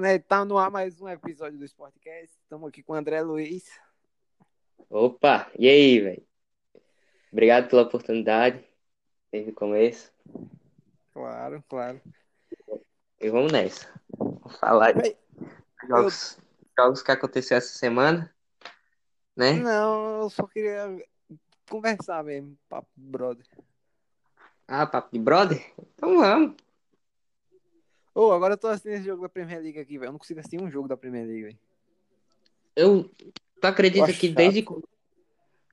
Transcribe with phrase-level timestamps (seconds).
[0.00, 0.18] né?
[0.18, 2.34] Tá no ar mais um episódio do Sportcast.
[2.42, 3.70] Estamos aqui com o André Luiz.
[4.88, 6.26] Opa, e aí, velho?
[7.30, 8.64] Obrigado pela oportunidade,
[9.30, 10.10] desde o começo.
[11.12, 12.00] Claro, claro.
[13.20, 13.86] E vamos nessa.
[14.16, 15.14] Vamos falar de
[15.86, 16.38] jogos,
[16.76, 18.34] jogos que aconteceu essa semana,
[19.36, 19.52] né?
[19.52, 20.96] Não, eu só queria
[21.68, 23.46] conversar mesmo, papo brother.
[24.66, 25.72] Ah, papo de brother?
[25.94, 26.56] Então vamos.
[28.14, 30.08] Ô, agora eu tô assistindo esse jogo da Premier League aqui, velho.
[30.08, 31.58] Eu não consigo assistir um jogo da Premier League, velho.
[32.74, 33.10] Eu,
[33.60, 34.36] tu acredita que chato.
[34.36, 34.66] desde,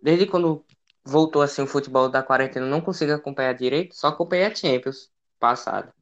[0.01, 0.63] desde quando
[1.03, 3.95] voltou assim o futebol da quarentena eu não consigo acompanhar direito?
[3.95, 5.93] Só acompanhei a Champions passada.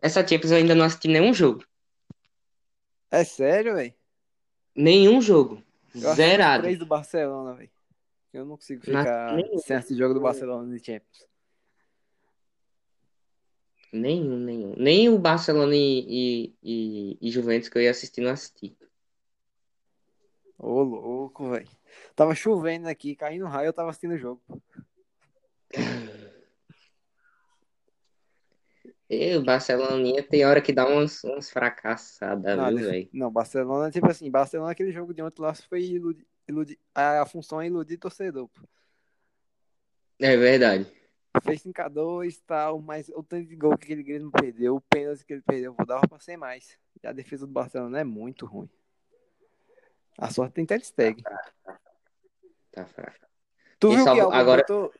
[0.00, 1.64] Essa Champions eu ainda não assisti nenhum jogo.
[3.10, 3.94] É sério, velho?
[4.74, 5.62] Nenhum jogo.
[5.94, 6.62] Eu Zerado.
[6.64, 7.70] três do Barcelona, velho.
[8.32, 9.58] Eu não consigo Não ficar nenhum.
[9.58, 11.26] sem assistir jogo do Barcelona de Champions.
[13.96, 14.74] Nenhum, nenhum.
[14.76, 18.76] Nem o Barcelona e, e, e, Juventus que eu ia assistir, não assisti.
[20.58, 21.68] Ô, louco, velho.
[22.14, 24.42] Tava chovendo aqui, caindo raio, eu tava assistindo o jogo.
[29.08, 33.08] E o Barceloninha tem hora que dá umas, umas fracassadas, Não, viu, velho?
[33.12, 37.26] não, Barcelona, tipo assim, Barcelona, aquele jogo de ontem lá foi iludir, iludir- a, a
[37.26, 38.48] função é iludir torcedor.
[38.48, 38.62] pô.
[40.20, 40.95] É verdade.
[41.44, 45.24] Fez 5x2 e tal, mas o tanto de gol que aquele Grêmio perdeu, o pênalti
[45.24, 46.78] que ele perdeu, eu vou dar pra ser mais.
[47.02, 48.68] E a defesa do Barcelona é muito ruim.
[50.18, 51.22] A sorte tem Ter Stegen.
[52.72, 53.26] Tá fraco.
[53.78, 54.92] Tu E viu só- que o Alba agora- botou...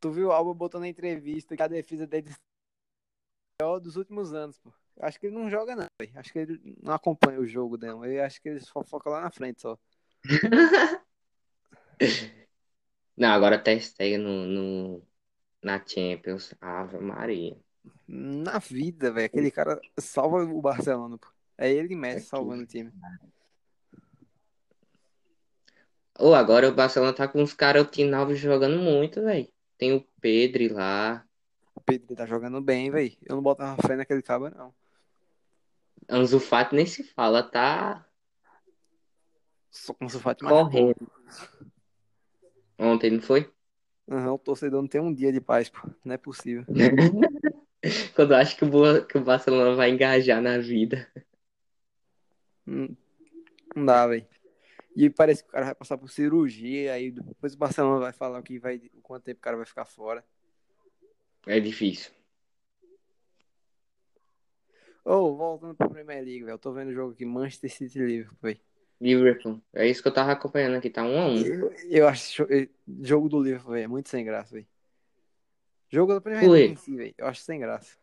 [0.00, 4.32] Tu viu o Alba botou na entrevista que a defesa dele é melhor dos últimos
[4.32, 4.72] anos, pô.
[5.00, 6.12] Acho que ele não joga não, velho.
[6.18, 8.04] Acho que ele não acompanha o jogo não.
[8.04, 9.76] Eu acho que ele só foca lá na frente só.
[13.16, 15.02] Não, agora Ter Stegen no, no,
[15.68, 16.54] na Champions.
[16.60, 17.56] Ave Maria.
[18.06, 19.26] Na vida, velho.
[19.26, 21.28] Aquele cara salva o Barcelona, pô.
[21.58, 22.90] É ele Messi salvando o time.
[26.18, 29.48] Ou agora o Barcelona tá com os caras, o time novo jogando muito, velho.
[29.76, 31.24] Tem o Pedri lá.
[31.74, 33.16] O Pedro tá jogando bem, velho.
[33.22, 34.74] Eu não botava fé naquele cabo, não.
[36.08, 38.06] Ansu Fati nem se fala, tá
[39.70, 41.12] Só com o correndo.
[42.78, 43.52] Ontem, não foi?
[44.10, 45.88] Aham, o torcedor não tem um dia de paz, pô.
[46.04, 46.64] Não é possível.
[48.14, 51.06] Quando eu acho que o, Boa- que o Barcelona vai engajar na vida.
[52.66, 52.88] Não,
[53.76, 54.26] não dá, velho.
[54.96, 58.40] E parece que o cara vai passar por cirurgia, aí depois o Barcelona vai falar
[58.40, 60.24] o que vai, o quanto tempo o cara vai ficar fora.
[61.46, 62.10] É difícil.
[65.04, 66.54] Ô, voltando pra Premier League, velho.
[66.54, 68.60] Eu tô vendo o jogo aqui, Manchester City Liverpool, velho.
[69.00, 69.60] Liverpool.
[69.72, 71.38] É isso que eu tava acompanhando aqui, tá um a um.
[71.38, 72.68] Eu, eu acho eh,
[73.00, 74.66] jogo do Liverpool, velho, é muito sem graça, velho.
[75.90, 76.64] Jogo da League quê?
[76.72, 77.14] em si, velho.
[77.16, 77.96] Eu acho sem graça.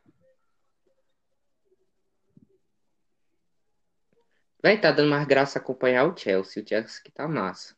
[4.62, 6.64] Vai tá dando mais graça acompanhar o Chelsea.
[6.64, 7.76] O Chelsea que tá massa.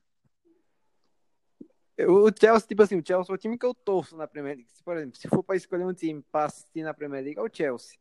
[1.99, 4.71] O Chelsea, tipo assim, o Chelsea é o time que eu torço na Premier League.
[4.85, 7.49] Por exemplo, se for pra escolher um time pra assistir na Premier League, é o
[7.51, 7.97] Chelsea.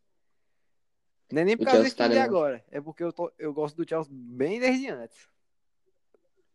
[1.33, 2.65] Não é nem por O causa Chelsea tá de agora.
[2.71, 5.29] É porque eu, tô- eu gosto do Chelsea bem desde antes.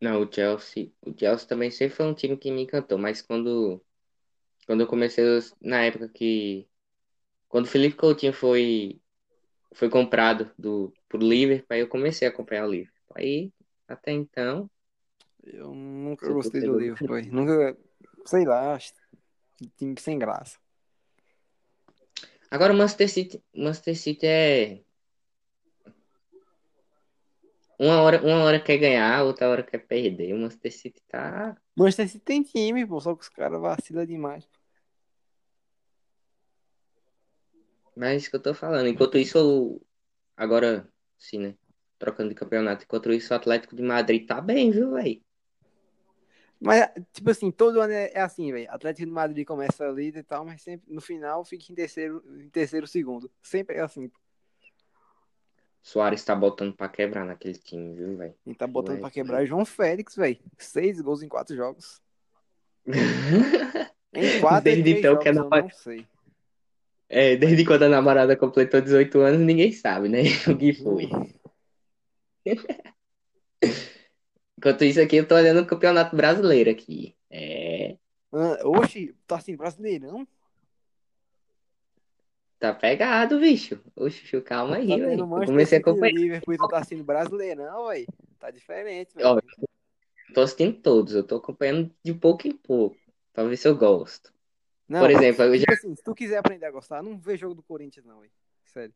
[0.01, 0.91] Não, o Chelsea.
[1.05, 2.97] O Chelsea também sempre foi um time que me encantou.
[2.97, 3.83] Mas quando,
[4.67, 5.25] quando eu comecei,
[5.61, 6.67] na época que.
[7.49, 9.01] Quando o Felipe Coutinho foi,
[9.75, 13.15] foi comprado do, pro Liverpool, aí eu comecei a acompanhar o Liverpool.
[13.15, 13.53] Aí,
[13.87, 14.69] até então.
[15.43, 17.17] Eu nunca gostei do Liverpool.
[17.31, 17.77] Nunca,
[18.25, 18.93] sei lá, acho
[19.77, 20.59] time sem graça.
[22.51, 24.81] Agora o Manchester City, Manchester City é.
[27.79, 30.33] Uma hora, uma hora quer ganhar, outra hora quer perder.
[30.33, 31.57] O Manchester City tá.
[31.75, 34.47] Manchester City tem time, pô, só que os caras vacilam demais.
[37.95, 38.87] Mas é isso que eu tô falando.
[38.87, 39.81] Enquanto isso, o-
[40.35, 40.87] agora,
[41.17, 41.55] sim, né?
[41.97, 42.83] Trocando de campeonato.
[42.83, 45.21] Enquanto isso, o Atlético de Madrid tá bem, viu, velho?
[46.63, 48.69] Mas, tipo assim, todo ano é, é assim, velho.
[48.71, 52.49] Atlético de Madrid começa líder e tal, mas sempre no final fica em terceiro, em
[52.49, 53.31] terceiro segundo.
[53.41, 54.11] Sempre é assim.
[55.81, 58.35] Soares tá botando pra quebrar naquele time, viu, velho?
[58.43, 59.01] Quem tá botando Ué.
[59.01, 60.37] pra quebrar é João Félix, velho.
[60.59, 61.99] Seis gols em quatro jogos.
[64.13, 66.05] Em quatro Desde então jogos, que a eu namorada- não sei.
[67.07, 70.19] É, desde quando a namorada completou 18 anos, ninguém sabe, né?
[70.53, 71.09] O que foi.
[74.61, 77.15] Enquanto isso aqui, eu tô olhando o Campeonato Brasileiro aqui.
[77.31, 77.97] É,
[78.31, 80.27] ah, Oxi, tá assim, brasileirão?
[82.59, 83.81] tá pegado, bicho.
[84.11, 85.21] Chu, calma aí, velho.
[85.21, 86.13] Eu comecei a acompanhar.
[86.13, 88.05] Liverpool e tu tá assistindo brasileirão, velho.
[88.39, 89.29] Tá diferente, velho.
[89.29, 92.95] eu tô assistindo todos, eu tô acompanhando de pouco em pouco,
[93.33, 94.31] pra ver se eu gosto.
[94.87, 95.61] Não, Por exemplo, eu já.
[95.61, 98.31] tipo assim, se tu quiser aprender a gostar, não vê jogo do Corinthians, não, velho.
[98.65, 98.93] Sério.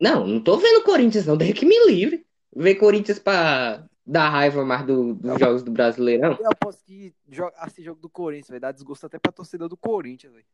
[0.00, 1.36] Não, não tô vendo Corinthians, não.
[1.36, 2.26] Deus que me livre.
[2.52, 6.36] Ver Corinthians pra dar raiva mais do, dos jogos do Brasileirão.
[6.40, 9.76] Eu aposto que joga, assistir jogo do Corinthians, vai dar desgosto até pra torcida do
[9.76, 10.46] Corinthians, velho.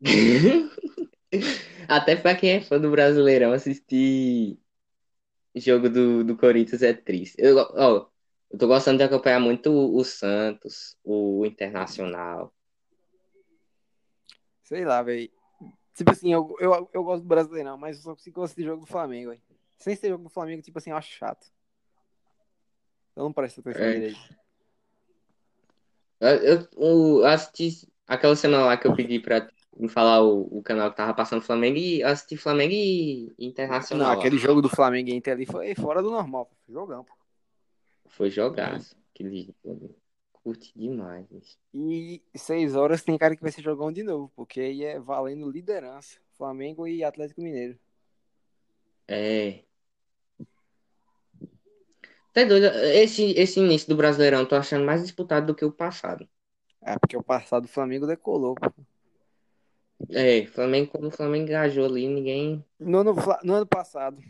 [1.88, 4.58] Até pra quem é fã do Brasileirão, assistir
[5.54, 7.36] jogo do, do Corinthians é triste.
[7.38, 8.08] Eu, ó,
[8.50, 12.54] eu tô gostando de acompanhar muito o, o Santos, o Internacional.
[14.62, 15.30] Sei lá, velho.
[15.94, 18.86] Tipo assim, eu, eu, eu gosto do Brasileirão, mas eu só consigo assistir jogo do
[18.86, 19.42] Flamengo, velho.
[19.78, 21.46] Sem ser jogo do Flamengo, tipo assim, eu acho chato.
[23.16, 23.92] Eu não presto atenção É.
[23.94, 24.36] direito.
[26.20, 30.90] Eu, eu, assisti aquela semana lá que eu pedi pra me falar o, o canal
[30.90, 34.08] que tava passando Flamengo e eu assisti Flamengo e Não, Internacional.
[34.08, 34.14] lá.
[34.14, 36.56] aquele jogo do Flamengo e Inter ali foi fora do normal, pô.
[36.72, 37.14] Jogão, pô.
[38.06, 38.96] Foi jogaço.
[39.14, 39.94] Aquele jogo.
[40.32, 41.26] Curti demais.
[41.26, 41.58] bicho.
[41.74, 45.50] E seis horas tem cara que vai ser jogão de novo, porque aí é valendo
[45.50, 46.18] liderança.
[46.38, 47.78] Flamengo e Atlético Mineiro.
[49.08, 49.65] É.
[52.36, 52.66] Tá doido.
[52.66, 56.28] Esse, esse início do Brasileirão eu tô achando mais disputado do que o passado.
[56.82, 58.70] É, porque o passado do Flamengo decolou, pô.
[60.10, 62.62] É, Flamengo, quando o Flamengo engajou ali, ninguém.
[62.78, 64.22] No ano, no ano passado,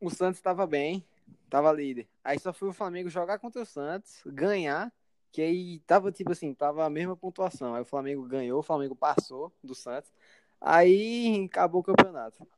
[0.00, 1.04] o Santos estava bem,
[1.50, 2.08] tava líder.
[2.24, 4.90] Aí só foi o Flamengo jogar contra o Santos, ganhar,
[5.30, 7.74] que aí tava tipo assim, tava a mesma pontuação.
[7.74, 10.10] Aí o Flamengo ganhou, o Flamengo passou do Santos.
[10.58, 12.48] Aí acabou o campeonato.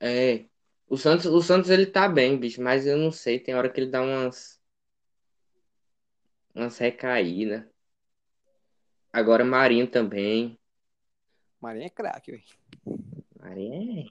[0.00, 0.46] É.
[0.92, 3.80] O Santos, o Santos ele tá bem, bicho, mas eu não sei, tem hora que
[3.80, 4.60] ele dá umas.
[6.54, 7.64] Umas recaídas.
[9.10, 10.60] Agora Marinho também.
[11.58, 12.44] Marinho é craque, velho.
[13.40, 14.04] Marinho é.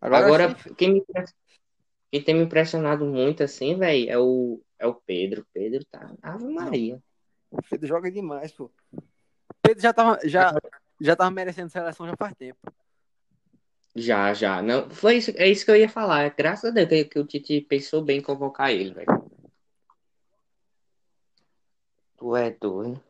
[0.00, 1.04] Agora, Agora, achei- quem, me
[2.12, 5.44] quem tem me impressionado muito assim, velho, é o, é o Pedro.
[5.52, 6.14] Pedro tá.
[6.22, 7.02] Ave Maria.
[7.50, 8.70] o Pedro joga demais, pô.
[8.92, 9.02] O
[9.60, 10.54] Pedro já tava, já,
[11.00, 12.60] já tava merecendo seleção já faz tempo.
[13.94, 14.62] Já, já.
[14.62, 16.34] Não, foi isso, é isso que eu ia falar.
[16.34, 19.30] Graças a Deus que, que o Tite pensou bem em convocar ele, velho.
[22.16, 23.02] Tu é doido.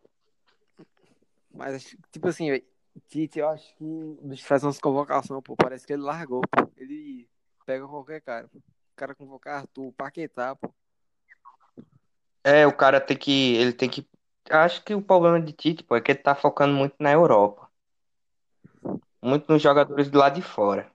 [1.54, 2.64] Mas, tipo assim, velho,
[3.08, 5.54] Tite, eu acho que faz umas convocações, pô.
[5.54, 6.70] Parece que ele largou, pô.
[6.76, 7.28] Ele
[7.64, 8.48] pega qualquer cara.
[8.48, 8.58] pô.
[8.58, 10.72] O cara convocar Arthur, Paquetá, pô.
[12.44, 13.54] É, o cara tem que.
[13.54, 14.06] Ele tem que.
[14.50, 17.61] Acho que o problema de Tite, pô, é que ele tá focando muito na Europa.
[19.22, 20.90] Muito nos jogadores do lado de fora.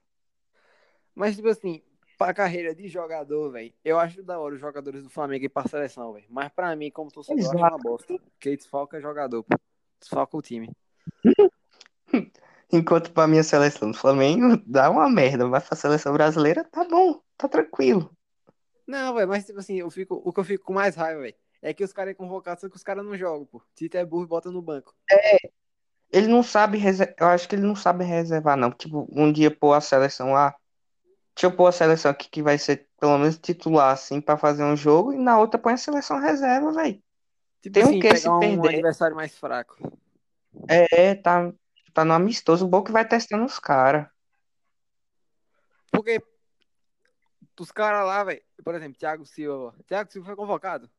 [1.14, 1.82] Mas, tipo assim,
[2.18, 5.66] pra carreira de jogador, velho, eu acho da hora os jogadores do Flamengo ir pra
[5.66, 6.26] seleção, velho.
[6.28, 8.18] Mas pra mim, como torcedor, eu acho uma bosta.
[8.18, 9.56] Porque desfalca jogador, pô.
[9.98, 10.70] Desfalca o time.
[12.70, 17.20] Enquanto pra minha seleção do Flamengo dá uma merda, mas pra seleção brasileira tá bom,
[17.36, 18.14] tá tranquilo.
[18.86, 21.34] Não, velho, mas, tipo assim, eu fico, o que eu fico com mais raiva, velho,
[21.62, 23.62] é que os caras é convocado, só que os caras não jogam, pô.
[23.74, 24.94] Tite é burro e bota no banco.
[26.10, 27.14] Ele não sabe reservar.
[27.18, 28.70] Eu acho que ele não sabe reservar, não.
[28.70, 30.54] Tipo, um dia pôr a seleção lá.
[31.34, 34.64] Deixa eu pôr a seleção aqui que vai ser pelo menos titular, assim, pra fazer
[34.64, 37.00] um jogo, e na outra põe a seleção reserva, velho.
[37.62, 38.68] Tipo Tem um assim, que se um perder.
[38.68, 39.76] adversário mais fraco.
[40.68, 41.52] É, tá,
[41.94, 44.08] tá no amistoso, o bom que vai testando os caras.
[45.92, 46.20] Porque
[47.60, 49.74] os caras lá, velho, por exemplo, Thiago Silva.
[49.86, 50.90] Thiago Silva foi convocado.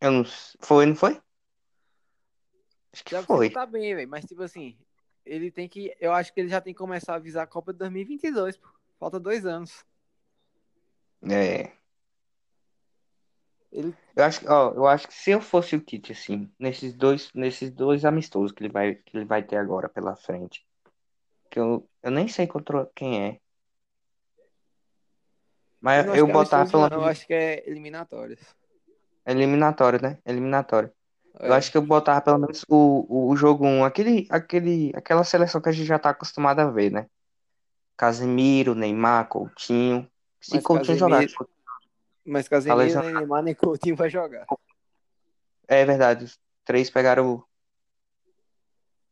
[0.00, 0.24] Eu não.
[0.60, 1.20] Foi, não foi?
[2.92, 3.50] Acho que foi.
[3.50, 4.76] Tá bem, velho, mas tipo assim,
[5.24, 5.96] ele tem que.
[6.00, 8.68] Eu acho que ele já tem que começar a avisar a Copa de 2022, pô.
[8.98, 9.84] Falta dois anos.
[11.28, 11.72] É.
[13.72, 16.92] Ele, Eu acho, que- ó, eu acho que se eu fosse o Tite, assim, nesses
[16.92, 20.66] dois, nesses dois amistosos que ele vai, que ele vai ter agora pela frente,
[21.50, 23.40] que eu, eu nem sei contra quem é.
[25.80, 28.40] Mas eu é botar amistoso, pelo eu acho que é eliminatórias.
[29.26, 30.18] eliminatório, né?
[30.24, 30.92] Eliminatório.
[31.40, 31.56] Eu É.
[31.56, 35.68] acho que eu botava pelo menos o, o, jogo 1, aquele, aquele, aquela seleção que
[35.68, 37.06] a gente já tá acostumado a ver, né?
[37.96, 40.08] Casemiro, Neymar, Coutinho.
[40.40, 41.46] Se Mas Coutinho Casemiro- jogar.
[42.24, 43.08] Mas Casemiro, lesionado.
[43.10, 44.44] nem Neymar, nem Coutinho vai jogar.
[45.66, 47.44] É verdade, os três pegaram o.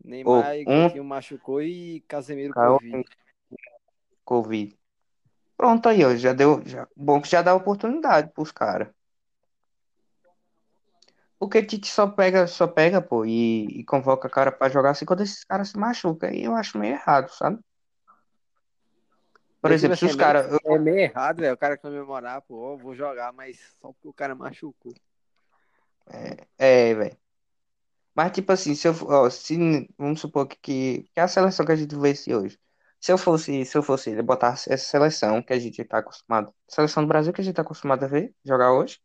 [0.05, 3.05] Neymar Ô, e um- Coutinho machucou e Casemiro Caiu Covid.
[4.25, 4.79] Covid.
[5.57, 6.15] Pronto aí, ó.
[6.17, 6.62] Já deu.
[6.67, 8.89] Já, bom que já dá oportunidade pros caras.
[11.40, 15.23] Porque Tite só pega, só pega, pô, e, e convoca cara pra jogar assim quando
[15.23, 16.28] esses caras se machucam.
[16.28, 17.59] Aí eu acho meio errado, sabe?
[19.59, 20.59] Por Mas, exemplo, tipo se os assim, caras.
[20.62, 21.54] É meio errado, velho.
[21.54, 24.92] O cara comemorar, pô, vou jogar, mas só porque o cara machucou.
[26.59, 27.16] É, velho.
[28.14, 28.94] Mas, tipo assim, se eu.
[29.06, 32.61] Ó, se, vamos supor que, que, que é a seleção que a gente vê hoje.
[33.00, 36.52] Se eu fosse, se eu fosse ele, botar essa seleção que a gente tá acostumado.
[36.68, 39.00] Seleção do Brasil que a gente tá acostumado a ver, jogar hoje.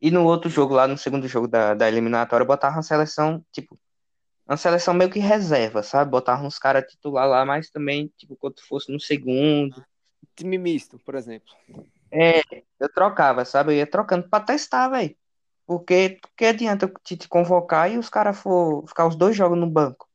[0.00, 3.78] E no outro jogo, lá no segundo jogo da, da eliminatória, botar uma seleção, tipo,
[4.46, 6.10] uma seleção meio que reserva, sabe?
[6.10, 9.84] Botava uns caras titular lá, mas também, tipo, quando fosse no segundo.
[10.34, 11.54] Time misto, por exemplo.
[12.12, 12.40] É,
[12.78, 13.72] eu trocava, sabe?
[13.72, 15.16] Eu ia trocando pra testar, velho.
[15.66, 19.58] Porque que adianta eu te, te convocar e os caras for ficar os dois jogos
[19.58, 20.08] no banco?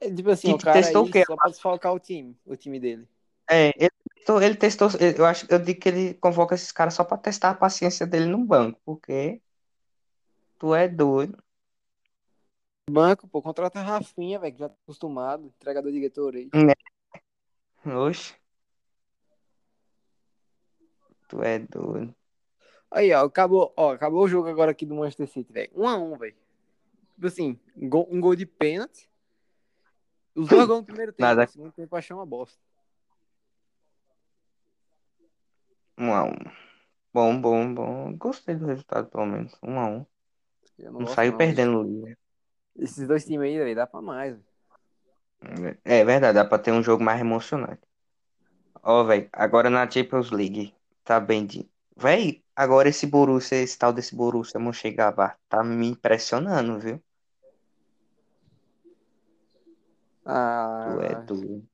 [0.00, 1.24] É, tipo assim, o cara testou o quê?
[1.26, 3.08] só pra desfalcar o time, o time dele.
[3.50, 3.90] É, ele
[4.24, 7.50] testou, ele testou, eu acho, eu digo que ele convoca esses caras só pra testar
[7.50, 9.40] a paciência dele no banco, porque
[10.58, 11.42] tu é doido.
[12.90, 16.50] Banco, pô, contrata Rafinha, velho, que já tá acostumado, entregador de Gatorade.
[17.84, 18.34] Oxe.
[21.28, 22.14] Tu é doido.
[22.90, 25.70] Aí, ó, acabou, ó, acabou o jogo agora aqui do Manchester City, velho.
[25.74, 26.36] 1 a 1 velho.
[27.14, 29.10] Tipo assim, um gol, um gol de pênalti.
[30.34, 31.42] Os dois gols no primeiro tempo, Nada.
[31.42, 32.58] no segundo tempo achei uma bosta.
[35.98, 36.36] Um a um.
[37.12, 38.16] Bom, bom, bom.
[38.18, 39.56] Gostei do resultado, pelo menos.
[39.62, 40.06] Um a um.
[40.78, 42.18] Eu não, Não gosto, saiu não, perdendo o líder.
[42.76, 44.46] Esses dois times aí, velho, dá pra mais, velho.
[45.84, 47.82] É verdade, dá pra ter um jogo mais emocionante.
[48.82, 50.74] Ó, velho, agora na Champions League,
[51.04, 51.68] tá bem de.
[51.96, 57.02] Véi, agora esse Borussia, esse tal desse Borussia Mönchengladbach, tá me impressionando, viu?
[60.78, 61.68] Tu é Ah, doido.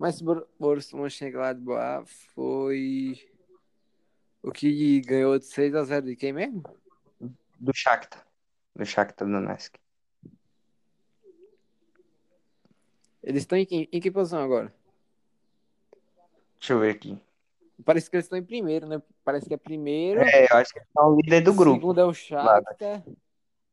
[0.00, 3.20] Mas o Bor- Borussia Mönchengladbach foi
[4.42, 6.62] o que ganhou de 6 a 0 de quem mesmo?
[7.58, 8.26] Do Shakhtar.
[8.74, 9.76] Do Shakhtar Donetsk.
[13.22, 14.72] Eles estão em, que- em que posição agora?
[16.58, 17.20] Deixa eu ver aqui.
[17.84, 19.02] Parece que eles estão em primeiro, né?
[19.22, 20.20] Parece que é primeiro.
[20.22, 21.76] É, eu acho que é o líder do grupo.
[21.78, 23.02] Segundo é o Shakhtar.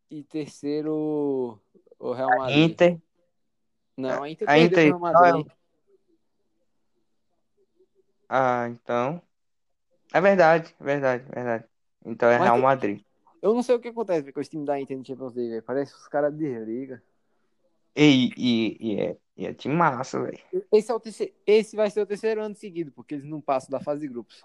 [0.10, 1.60] E terceiro
[2.00, 2.72] o Real Madrid.
[2.72, 2.98] Inter.
[3.96, 5.48] Não, a Inter A Inter- Real Madrid.
[8.30, 9.22] Ah, então.
[10.14, 11.66] É verdade, é verdade, é verdade.
[12.06, 13.02] Então é Mas Real tem- Madrid.
[13.42, 15.64] Eu não sei o que acontece com esse time da Inter no Champions League, velho.
[15.64, 17.00] Parece que os caras desligam.
[17.96, 20.40] E, e, e é, e é time massa, velho.
[20.72, 23.70] Esse, é o terceiro, esse vai ser o terceiro ano seguido, porque eles não passam
[23.70, 24.44] da fase de grupos.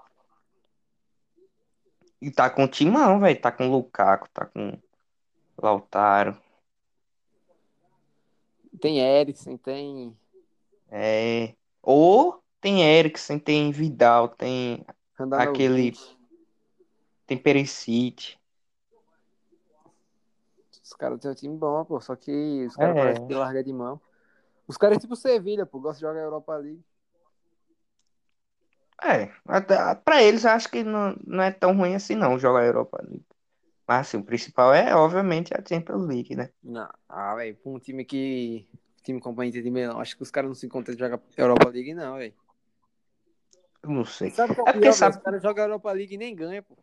[2.20, 3.40] E tá com timão, velho.
[3.40, 4.78] Tá com Lukaku, tá com
[5.60, 6.36] Lautaro.
[8.80, 10.16] Tem Eriksen, tem
[10.90, 11.54] É.
[11.82, 14.86] Ou tem Eriksen, tem Vidal, tem,
[15.18, 15.50] Handanovic.
[15.50, 15.92] Aquele-
[17.26, 18.38] tem Perisic.
[20.82, 22.00] Os caras têm um time bom, pô.
[22.00, 23.00] Só que os caras É.
[23.00, 24.00] parecem que larga de mão.
[24.66, 25.80] Os caras é tipo Sevilha, pô.
[25.80, 26.82] Gostam de jogar Europa League.
[29.02, 32.66] É, até- pra eles acho que não, não é tão ruim assim não jogar a
[32.66, 33.26] Europa League.
[33.88, 36.50] Mas assim, o principal é, obviamente, a Champions League, né?
[36.62, 36.88] Não.
[37.08, 37.56] Ah, velho.
[37.56, 38.68] Pra um time que.
[39.02, 39.98] Time companhia de Milão.
[39.98, 42.32] Acho que os caras não se encontram de jogar Europa League, não, velho.
[43.82, 44.30] Eu não sei.
[44.30, 45.16] Sabe qual É é porque pior, sabe-?
[45.16, 46.76] Os caras jogam Europa League e nem ganham, pô.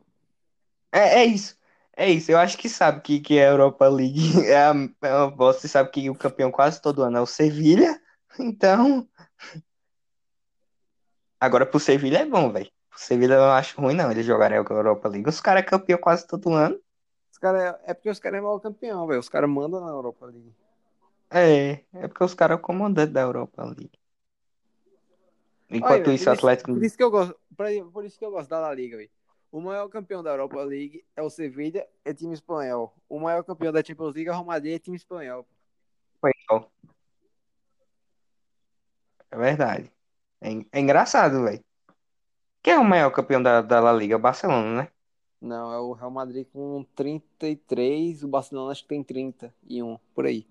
[0.92, 1.58] É, é isso.
[1.96, 2.32] É isso.
[2.32, 5.66] Eu acho que sabe que, que a Europa League é a, é uma bosta.
[5.66, 8.00] e sabe que o campeão quase todo ano é o Sevilha.
[8.40, 9.08] Então.
[11.40, 12.72] Agora pro Sevilha é bom, velho.
[12.90, 14.12] Pro Sevilha eu não acho ruim, não.
[14.12, 15.28] Eles jogarem a Europa League.
[15.28, 16.80] Os caras é campeão quase todo ano.
[17.32, 19.20] Os cara, é porque os caras é mal campeão, velho.
[19.20, 20.54] Os caras mandam na Europa League.
[21.32, 23.99] É, é porque os caras é o comandante da Europa League.
[25.70, 26.74] Enquanto Olha, isso, o Atlético.
[26.74, 29.10] Por isso que eu gosto, por, isso que eu gosto da La Liga, velho.
[29.52, 32.94] O maior campeão da Europa League é o Sevilla, é time espanhol.
[33.08, 35.46] O maior campeão da Champions League é o Real Madrid, é time espanhol.
[36.16, 36.72] espanhol.
[39.32, 39.92] É verdade.
[40.42, 41.64] É, é engraçado, velho.
[42.62, 44.16] Quem é o maior campeão da, da La Liga?
[44.16, 44.92] O Barcelona, né?
[45.42, 50.46] Não, é o Real Madrid com 33, o Barcelona acho que tem 31, por aí.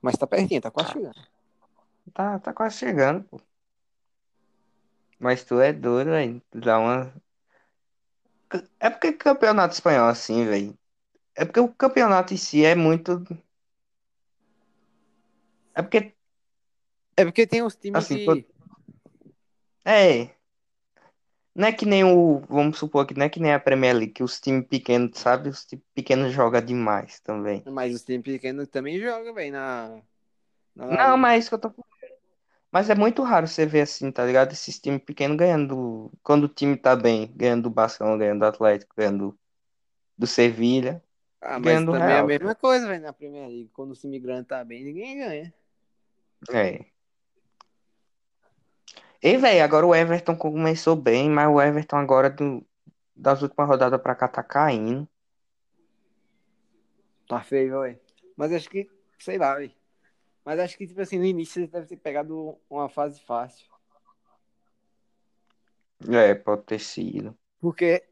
[0.00, 1.14] Mas tá pertinho, tá quase chegando.
[2.14, 3.40] Tá, tá quase chegando, pô.
[5.18, 6.42] Mas tu é doido, velho.
[6.54, 7.12] Dá uma.
[8.78, 10.78] É porque campeonato espanhol assim, velho.
[11.34, 13.24] É porque o campeonato em si é muito.
[15.74, 16.14] É porque.
[17.16, 18.46] É porque tem os times Assim, que...
[19.84, 20.30] É.
[21.54, 22.40] Não é que nem o.
[22.48, 25.48] Vamos supor que não é que nem a Premier League, que os times pequenos, sabe?
[25.48, 27.64] Os times pequenos jogam demais também.
[27.66, 30.00] Mas os times pequenos também jogam, velho, na...
[30.76, 31.97] na Não, mas é isso que eu tô falando.
[32.70, 34.52] Mas é muito raro você ver assim, tá ligado?
[34.52, 36.12] Esses times pequenos ganhando.
[36.22, 39.38] Quando o time tá bem, ganhando do Barcelona, ganhando do Atlético, ganhando
[40.16, 41.02] do Sevilha.
[41.40, 42.26] Ah, mas ganhando também é a Real.
[42.26, 43.70] mesma coisa, velho, na Premier League.
[43.72, 45.54] Quando o time grande tá bem, ninguém ganha.
[46.50, 46.84] É.
[49.22, 52.64] E, velho, agora o Everton começou bem, mas o Everton agora do,
[53.16, 55.08] das últimas rodadas pra cá tá caindo.
[57.28, 57.98] Tá feio, velho.
[58.36, 59.72] Mas acho que, sei lá, velho.
[60.48, 63.68] Mas acho que, tipo assim, no início eles devem ter pegado uma fase fácil.
[66.08, 67.36] É, pode ter sido.
[67.60, 68.02] Porque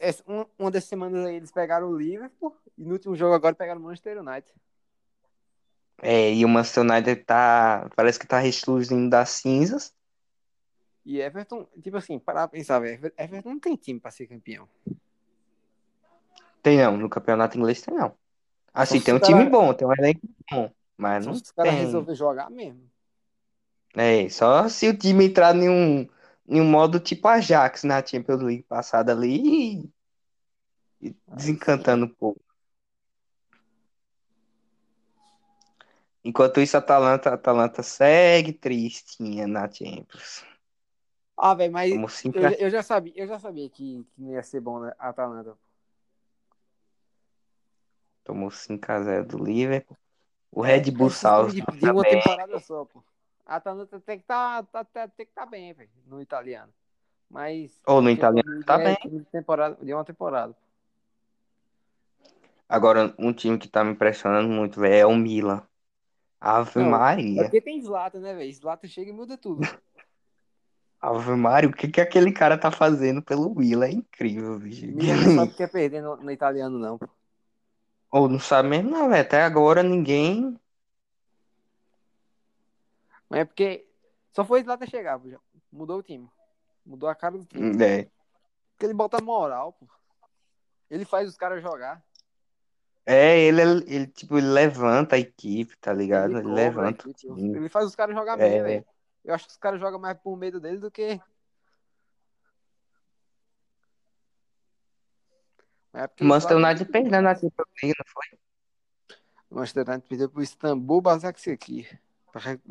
[0.00, 3.54] essa, uma, uma das semanas aí eles pegaram o Liverpool E no último jogo agora
[3.54, 4.52] pegaram o Manchester United.
[6.02, 7.88] É, e o Manchester United tá.
[7.94, 9.94] Parece que tá ressurgindo das cinzas.
[11.06, 13.12] E Everton, tipo assim, parar pra pensar, velho.
[13.16, 14.68] Everton não tem time pra ser campeão.
[16.60, 18.16] Tem não, no campeonato inglês tem não.
[18.72, 20.74] Assim, Só tem um time bom, tem um elenco bom.
[20.96, 22.90] Mas Só não se os caras resolver jogar mesmo.
[23.96, 26.08] É, só se o time entrar em um,
[26.48, 29.92] em um modo tipo Ajax na Champions League passada ali e,
[31.00, 32.40] e desencantando um pouco.
[36.24, 40.42] Enquanto isso, a Atalanta, a Atalanta segue tristinha na Champions.
[41.36, 41.92] Ah, velho, mas
[42.24, 45.10] eu, eu já sabia, eu já sabia que, que não ia ser bom né, a
[45.10, 45.56] Atalanta.
[48.24, 49.98] Tomou 5x0 do Liverpool.
[50.54, 52.20] O Red Bull Salzburg de, uma também.
[52.20, 53.02] temporada só, pô.
[53.44, 56.72] A Atalanta tem que tá, tá, tá- tem que tá bem, velho, no italiano.
[57.28, 58.96] Mas Ou no italiano tá é bem.
[59.10, 60.56] de temporada, de uma temporada.
[62.68, 65.62] Agora, um time que tá me impressionando muito, velho, é o Milan.
[66.40, 67.42] Ave Não, É Maria.
[67.44, 68.52] porque tem Zlatan, né, velho?
[68.52, 69.60] Zlatan chega e muda tudo.
[71.00, 73.86] Ave Maria, o que que aquele cara tá fazendo pelo Milan?
[73.86, 74.86] É incrível, bicho.
[74.86, 76.96] Milan não sabe o que é perder no, no italiano, não.
[76.98, 77.06] pô.
[78.14, 79.22] Ou não sabe mesmo, não, velho.
[79.22, 80.56] Até agora ninguém.
[83.28, 83.84] Mas é porque
[84.30, 85.28] só foi Zlatan chegar, pô.
[85.72, 86.30] Mudou o time.
[86.86, 87.82] Mudou a cara do time.
[87.82, 88.08] É,
[88.70, 89.88] Porque ele bota moral, pô.
[90.88, 92.00] Ele faz os caras jogar.
[93.04, 93.60] é ele,
[93.92, 96.38] ele, tipo, ele levanta a equipe, tá ligado?
[96.38, 97.26] Ele, a levanta equipe.
[97.32, 98.48] Ele faz os caras jogar É.
[98.48, 98.86] bem, velho.
[99.24, 101.20] Eu acho que os caras jogam mais por medo dele do que.
[105.94, 108.38] É O Manchester United perdendo na Champions League, não foi?
[109.50, 112.00] O Manchester United perdeu pro Istambul Basaksehir.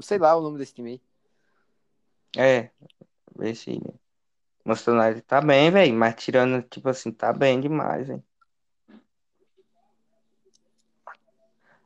[0.02, 1.02] Sei lá o nome desse time aí.
[2.36, 2.70] É,
[3.36, 3.72] vê se.
[4.66, 5.94] O Manchester United tá bem, velho.
[5.94, 8.24] Mas tirando, tipo assim, tá bem demais, velho.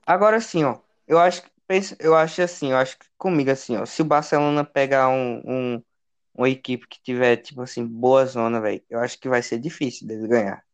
[0.06, 0.80] Agora sim, ó.
[1.08, 1.52] Eu acho que
[2.00, 3.86] eu acho assim, eu acho que comigo assim, ó.
[3.86, 5.84] Se o Barcelona pegar um, um
[6.34, 10.08] uma equipe que tiver, tipo assim, boa zona, velho, eu acho que vai ser difícil
[10.08, 10.67] dele ganhar.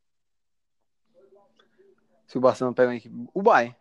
[2.33, 3.29] Se o Barcelona pega uma equipe.
[3.31, 3.75] O Bayern.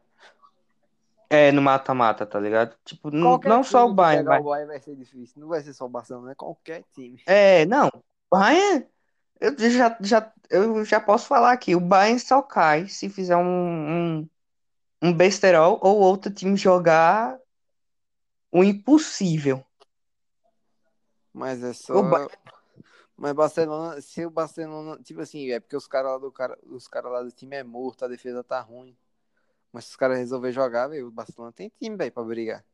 [1.31, 2.77] É, no mata-mata, tá ligado?
[2.85, 4.41] Tipo, Qualquer não só o Bayern, pegar mas...
[4.43, 5.41] o Bayern vai ser difícil.
[5.41, 7.19] Não vai ser só o Barcelona, é qualquer time.
[7.25, 7.89] É, não.
[7.89, 8.87] O Bayern,
[9.41, 13.41] eu já, já, eu já posso falar aqui, o Bayern só cai se fizer um,
[14.21, 14.29] um,
[15.01, 17.39] um besterol ou outro time jogar
[18.53, 19.65] o impossível.
[21.33, 21.95] Mas é só.
[21.95, 22.29] O Ba-
[23.23, 26.89] Mas Barcelona, se o Barcelona, tipo assim, é porque os caras lá do cara, os
[26.89, 28.97] cara lá do time é morto, a defesa tá ruim.
[29.73, 32.65] Mas se os caras resolver jogar, velho, o Barcelona tem time, velho, pra brigar.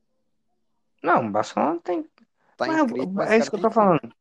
[1.03, 2.09] Não, o Barcelona tem.
[2.57, 3.73] Tá Mas incrível, mas é isso que eu tô time.
[3.73, 4.15] falando.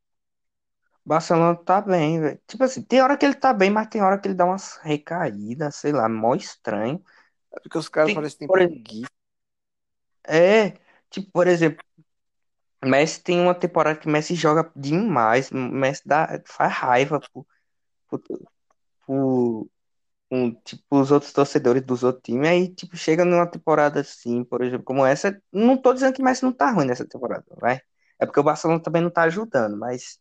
[1.06, 2.42] O Barcelona tá bem, velho.
[2.48, 4.78] Tipo assim, tem hora que ele tá bem, mas tem hora que ele dá umas
[4.78, 7.04] recaídas, sei lá, mó estranho.
[7.56, 9.12] É porque os caras Tem- parecem que têm por preguiça.
[10.28, 10.72] É,
[11.10, 11.84] tipo, por exemplo,
[12.86, 15.52] Messi tem uma temporada que Messi joga demais.
[15.52, 17.48] Messi dá, faz raiva pro,
[18.10, 18.20] pro,
[19.06, 19.72] pro-
[20.30, 22.50] com, tipo, os outros torcedores dos outros times.
[22.50, 25.42] Aí, tipo, chega numa temporada assim, por exemplo, como essa.
[25.52, 27.82] Não tô dizendo que Messi não tá ruim nessa temporada, vai.
[28.20, 30.20] É porque o Barcelona também não tá ajudando, mas.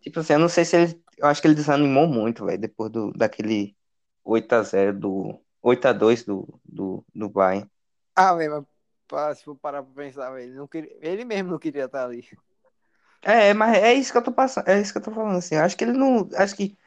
[0.00, 1.02] Tipo assim, eu não sei se ele.
[1.18, 3.76] Eu acho que ele desanimou muito, velho, depois do, daquele
[4.24, 5.40] 8x0 do.
[5.62, 7.68] 8x2 do, do, do Bayern.
[8.14, 8.66] Ah, velho,
[9.34, 12.28] se for parar pra pensar, ele, não queria, ele mesmo não queria estar ali.
[13.22, 15.56] É, mas é isso que eu tô passando, é isso que eu tô falando, assim.
[15.56, 16.28] Eu acho que ele não.
[16.36, 16.78] Acho que.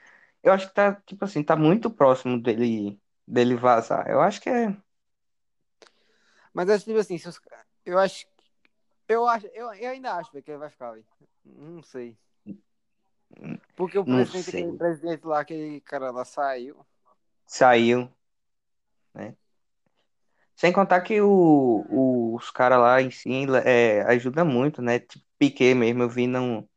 [0.44, 4.08] Eu acho que tá, tipo assim, tá muito próximo dele, dele vazar.
[4.10, 4.76] Eu acho que é.
[6.54, 7.40] Mas é tipo assim, os,
[7.86, 8.26] eu acho.
[9.08, 11.06] Eu acho, eu, eu ainda acho que ele vai ficar, velho.
[11.44, 12.18] Não sei.
[13.76, 16.86] Porque o presidente, presidente lá, aquele cara lá saiu.
[17.46, 18.10] Saiu,
[19.14, 19.36] né?
[20.56, 23.30] Sem contar que o, o- os caras lá em si
[23.66, 25.00] é, ajuda muito, né?
[25.00, 26.70] Tipo, Piquet mesmo, eu vi no,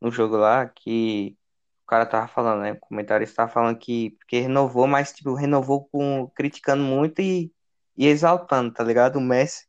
[0.00, 1.36] no jogo lá que
[1.84, 2.72] o cara tava falando, né?
[2.74, 7.52] O comentarista tava falando que porque renovou, mas tipo, renovou com criticando muito e,
[7.96, 9.16] e exaltando, tá ligado?
[9.18, 9.66] O Messi.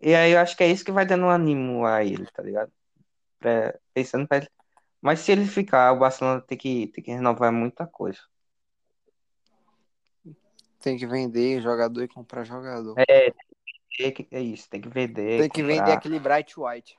[0.00, 2.42] E aí eu acho que é isso que vai dando um ânimo a ele, tá
[2.42, 2.72] ligado?
[3.40, 4.48] Pra- pensando pra ele.
[5.02, 8.20] Mas se ele ficar, o Barcelona tem que, tem que renovar muita coisa.
[10.86, 12.94] Tem que vender jogador e comprar jogador.
[12.96, 13.34] É,
[14.30, 15.78] é isso, tem que vender, Tem que comprar.
[15.78, 16.96] vender aquele Bright White.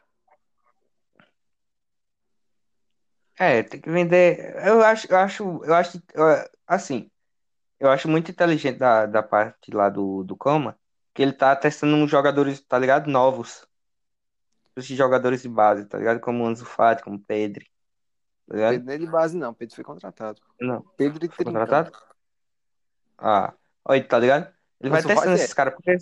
[3.39, 4.57] É, tem que vender.
[4.57, 6.03] Eu acho, eu acho, eu acho,
[6.67, 7.09] assim,
[7.79, 10.77] eu acho muito inteligente da, da parte lá do, do Coma,
[11.13, 13.09] que ele tá testando uns jogadores, tá ligado?
[13.09, 13.65] Novos.
[14.75, 16.19] Esses jogadores de base, tá ligado?
[16.19, 18.71] Como o Ansu Fati, como o tá ligado?
[18.73, 19.53] Pedro não é de base, não.
[19.53, 20.41] Pedro foi contratado.
[20.59, 21.97] Não, Pedro e contratado?
[23.17, 23.53] Ah,
[23.87, 24.53] olha, tá ligado?
[24.79, 25.35] Ele vai testando é.
[25.35, 25.97] esses caras, porque,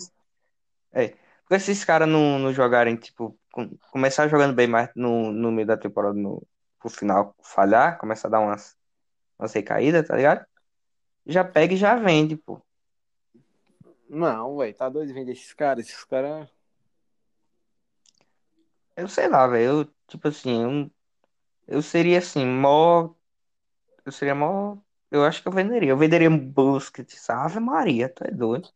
[0.92, 1.08] é,
[1.42, 5.50] porque se esses caras não, não jogarem, tipo, com- começar jogando bem mais no, no
[5.52, 6.46] meio da temporada, no,
[6.78, 8.76] pro final falhar, começa a dar umas,
[9.38, 10.44] umas recaídas, tá ligado?
[11.24, 12.60] Já pega e já vende, pô.
[14.08, 15.86] Não, velho, tá doido de vender esses caras.
[15.86, 16.48] Esses caras.
[18.96, 20.90] Eu sei lá, velho, eu, tipo assim, eu,
[21.66, 23.14] eu seria assim, mó,
[24.04, 24.78] eu seria mó,
[25.16, 28.68] eu acho que eu venderia, eu venderia Busquets, Ave Maria, tu é doido.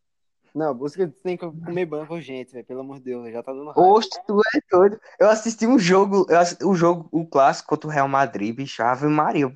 [0.54, 2.64] Não, busca tem que comer banco urgente, velho.
[2.66, 3.80] Pelo amor de Deus, já tá dando raiva.
[3.80, 5.00] Oxe, tu é doido.
[5.18, 8.82] Eu assisti um jogo, eu assisti, o jogo, o clássico contra o Real Madrid, bicho,
[8.82, 9.46] Ave Maria,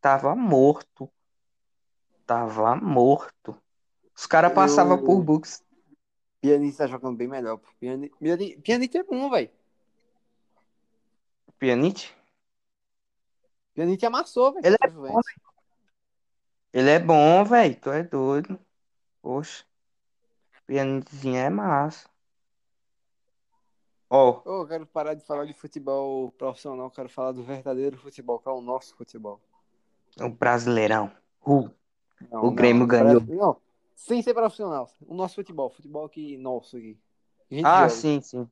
[0.00, 1.08] tava morto,
[2.26, 3.56] tava morto.
[4.16, 5.62] Os caras passavam por Eu- Bux.
[6.40, 7.58] Pianista tá jogando bem melhor.
[7.58, 7.68] pô.
[7.78, 8.10] Piani...
[8.20, 9.50] Piani- Pianista é bom, velho.
[11.58, 12.10] Pjanic?
[13.74, 14.66] Pianista amassou, velho.
[14.66, 15.24] Ele contra o Juventus.
[16.72, 18.58] Ele é bom, velho, tu é doido.
[19.22, 19.64] Poxa,
[20.66, 22.08] Pjaniczinho é massa.
[24.08, 28.38] Ó, Ô, eu quero parar de falar de futebol profissional, quero falar do verdadeiro futebol,
[28.38, 29.40] que é o nosso futebol.
[30.20, 31.10] o Brasileirão.
[31.44, 31.70] Uh,
[32.30, 33.20] Não, O Grêmio ganhou.
[33.22, 33.60] Não,
[33.94, 34.88] sem ser profissional.
[35.06, 36.98] O nosso futebol, futebol aqui nosso aqui.
[37.64, 37.88] Ah, joga.
[37.88, 38.48] sim, sim.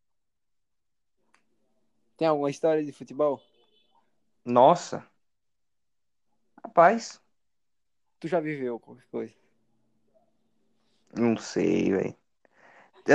[2.16, 3.40] Tem alguma história de futebol?
[4.44, 5.07] Nossa.
[6.64, 7.20] Rapaz,
[8.25, 9.35] Tu já viveu qualquer coisa?
[11.17, 12.17] não sei, velho.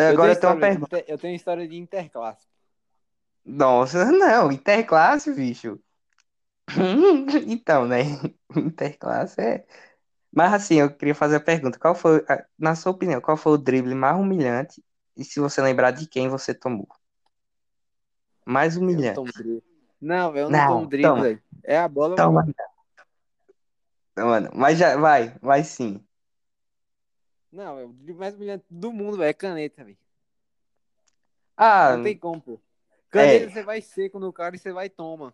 [0.08, 0.91] Eu Agora tenho tem uma pergunta.
[0.91, 2.48] inter- Eu tenho história de interclasse.
[3.45, 5.80] Nossa, não, interclasse, bicho.
[7.48, 8.00] Então, né?
[8.56, 9.65] Interclasse é.
[10.32, 12.24] Mas assim, eu queria fazer a pergunta: qual foi,
[12.60, 14.84] na sua opinião, qual foi o drible mais humilhante?
[15.17, 16.88] E se você lembrar de quem você tomou?
[18.45, 19.32] Mais Eu humilhante.
[19.34, 19.63] drible.
[20.02, 21.41] Não, eu não, Não, tomo drible, toma.
[21.63, 22.15] É a bola.
[22.15, 22.45] Toma.
[24.23, 26.03] Mano, mas já vai, vai sim.
[27.51, 29.97] Não, velho, o drible mais brilhante do mundo, velho, é caneta, velho.
[31.58, 32.60] Ah, Não tem como, pô.
[33.10, 33.49] Caneta É.
[33.49, 35.34] você vai seco no cara e você vai toma.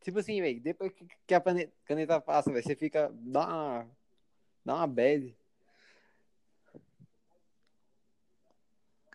[0.00, 1.40] Tipo assim, velho, depois que- a
[1.84, 3.10] caneta passa, você fica.
[3.12, 3.86] Dá uma.
[4.64, 5.36] Dá uma bad.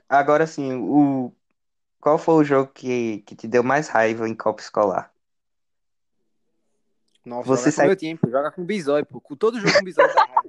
[0.10, 1.32] agora sim, o
[2.02, 5.14] qual foi o jogo que, que te deu mais raiva em Copa Escolar?
[7.26, 8.30] Nossa, Você sai- meu time, pô.
[8.30, 9.20] Joga com bisói, pô.
[9.20, 10.44] Com todo jogo com dá raiva.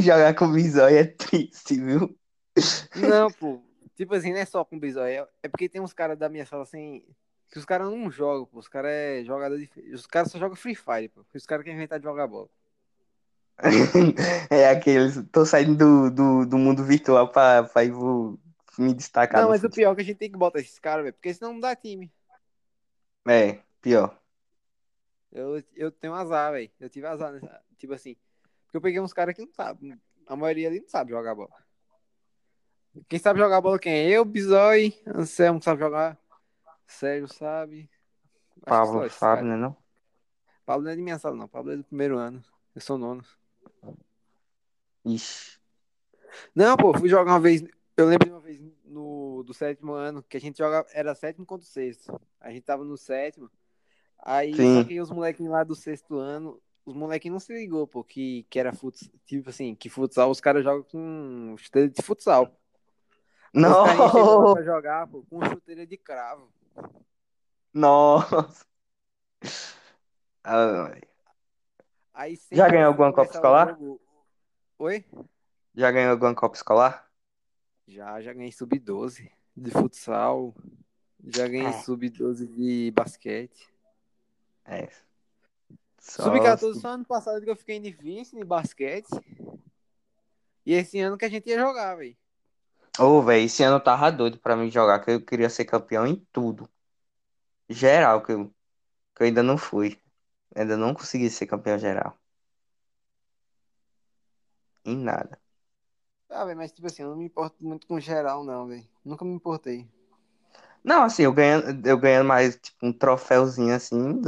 [0.00, 2.14] Jogar com Bizói é triste, viu?
[2.96, 3.62] Não, pô.
[3.96, 5.12] Tipo assim, não é só com bisói.
[5.12, 7.02] É, é porque tem uns caras da minha sala assim.
[7.50, 8.58] Que os caras não jogam, pô.
[8.58, 9.70] Os caras é jogador de.
[9.94, 11.24] Os caras só jogam Free Fire, pô.
[11.34, 12.48] Os caras querem inventar de jogar bola.
[14.50, 15.22] É aqueles.
[15.32, 18.38] Tô saindo do, do, do mundo virtual pra, pra ir vo-
[18.78, 19.40] me destacar.
[19.42, 19.76] Não, mas o futebol.
[19.76, 21.14] pior é que a gente tem que botar esses caras, velho.
[21.14, 22.12] Porque senão não dá time.
[23.26, 24.16] É, pior.
[25.30, 26.70] Eu, eu tenho azar, velho.
[26.80, 27.62] Eu tive azar nessa.
[27.76, 28.16] Tipo assim.
[28.64, 29.98] Porque eu peguei uns caras que não sabem.
[30.26, 31.52] A maioria ali não sabe jogar bola.
[33.08, 34.10] Quem sabe jogar bola quem é?
[34.10, 36.18] Eu, Bizói, Anselmo sabe jogar.
[36.86, 37.90] Sérgio sabe.
[38.62, 39.56] Acho Pablo esses sabe, né?
[39.56, 39.76] Não?
[40.66, 41.48] Pablo não é de minha sala, não.
[41.48, 42.42] Pablo é do primeiro ano.
[42.74, 43.24] Eu sou nono.
[45.04, 45.58] Ixi.
[46.54, 47.62] Não, pô, fui jogar uma vez.
[47.96, 50.86] Eu lembro de uma vez no do sétimo ano, que a gente jogava.
[50.92, 52.20] Era sétimo contra o sexto.
[52.40, 53.50] A gente tava no sétimo.
[54.18, 54.82] Aí, Sim.
[54.82, 58.44] só que os molequinhos lá do sexto ano, os molequinhos não se ligou, pô, que,
[58.50, 59.10] que era futsal.
[59.24, 62.44] Tipo assim, que futsal os caras jogam com chuteira de futsal.
[62.44, 62.50] Aí
[63.54, 64.54] Os Não!
[64.54, 66.52] pra jogar, pô, com chuteira de cravo.
[67.72, 68.66] Nossa!
[70.44, 70.92] Ah,
[72.14, 73.68] Aí Já ganhou alguma Copa Escolar?
[73.70, 74.00] jogo-
[74.78, 75.04] Oi?
[75.74, 77.08] Já ganhou alguma Copa Escolar?
[77.86, 80.54] Já, já ganhei sub-12 de futsal.
[81.26, 81.72] Já ganhei É.
[81.82, 83.68] sub-12 de basquete.
[84.68, 84.88] É.
[85.98, 89.08] Só- Sub-14 só ano passado que eu fiquei em vice em basquete.
[90.64, 92.16] E esse ano que a gente ia jogar, velho.
[92.98, 96.16] Ô, velho, esse ano tava doido pra mim jogar, que eu queria ser campeão em
[96.32, 96.68] tudo.
[97.68, 98.48] Geral, que eu,
[99.14, 100.00] que eu ainda não fui.
[100.54, 102.18] Ainda não consegui ser campeão geral.
[104.84, 105.38] Em nada.
[106.28, 108.86] Ah, velho, mas tipo assim, eu não me importo muito com geral, não, velho.
[109.04, 109.88] Nunca me importei.
[110.88, 114.22] Não, assim, eu ganhando, eu ganhando mais, tipo, um troféuzinho assim,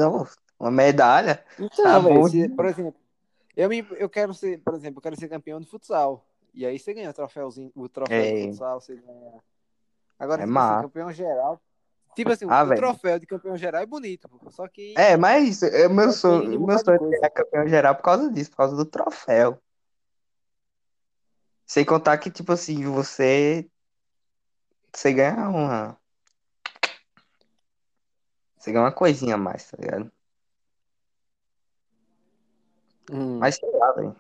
[0.59, 1.43] uma medalha.
[1.59, 2.29] Então, Tá bom.
[2.29, 2.95] se- por exemplo,
[3.57, 6.23] eu, me, eu quero ser, por exemplo, eu quero ser campeão de futsal.
[6.53, 8.31] E aí você ganha o troféuzinho, o troféu É.
[8.35, 9.43] de futsal, você ganha.
[10.19, 10.83] Agora, É assim, massa.
[10.83, 11.59] campeão geral.
[12.15, 12.81] Tipo assim, Ah, o velho.
[12.83, 14.51] troféu de campeão geral é bonito, pô.
[14.51, 14.93] Só que.
[14.99, 17.25] É, mas é, meu Depende sonho, meu sonho coisa.
[17.25, 19.59] é campeão geral por causa disso, por causa do troféu.
[21.65, 23.67] Sem contar que, tipo assim, você.
[24.93, 26.00] Você ganha uma.
[28.61, 30.13] Você ganha uma coisinha a mais, tá ligado?
[33.11, 33.39] Hum.
[33.39, 34.15] Mas sei lá, velho.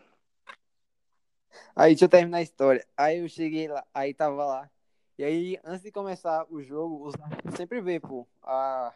[1.77, 2.87] Aí, deixa eu terminar a história.
[2.97, 4.71] Aí eu cheguei lá, aí tava lá.
[5.19, 8.95] E aí, antes de começar o jogo, os árbitros sempre vê, pô, a,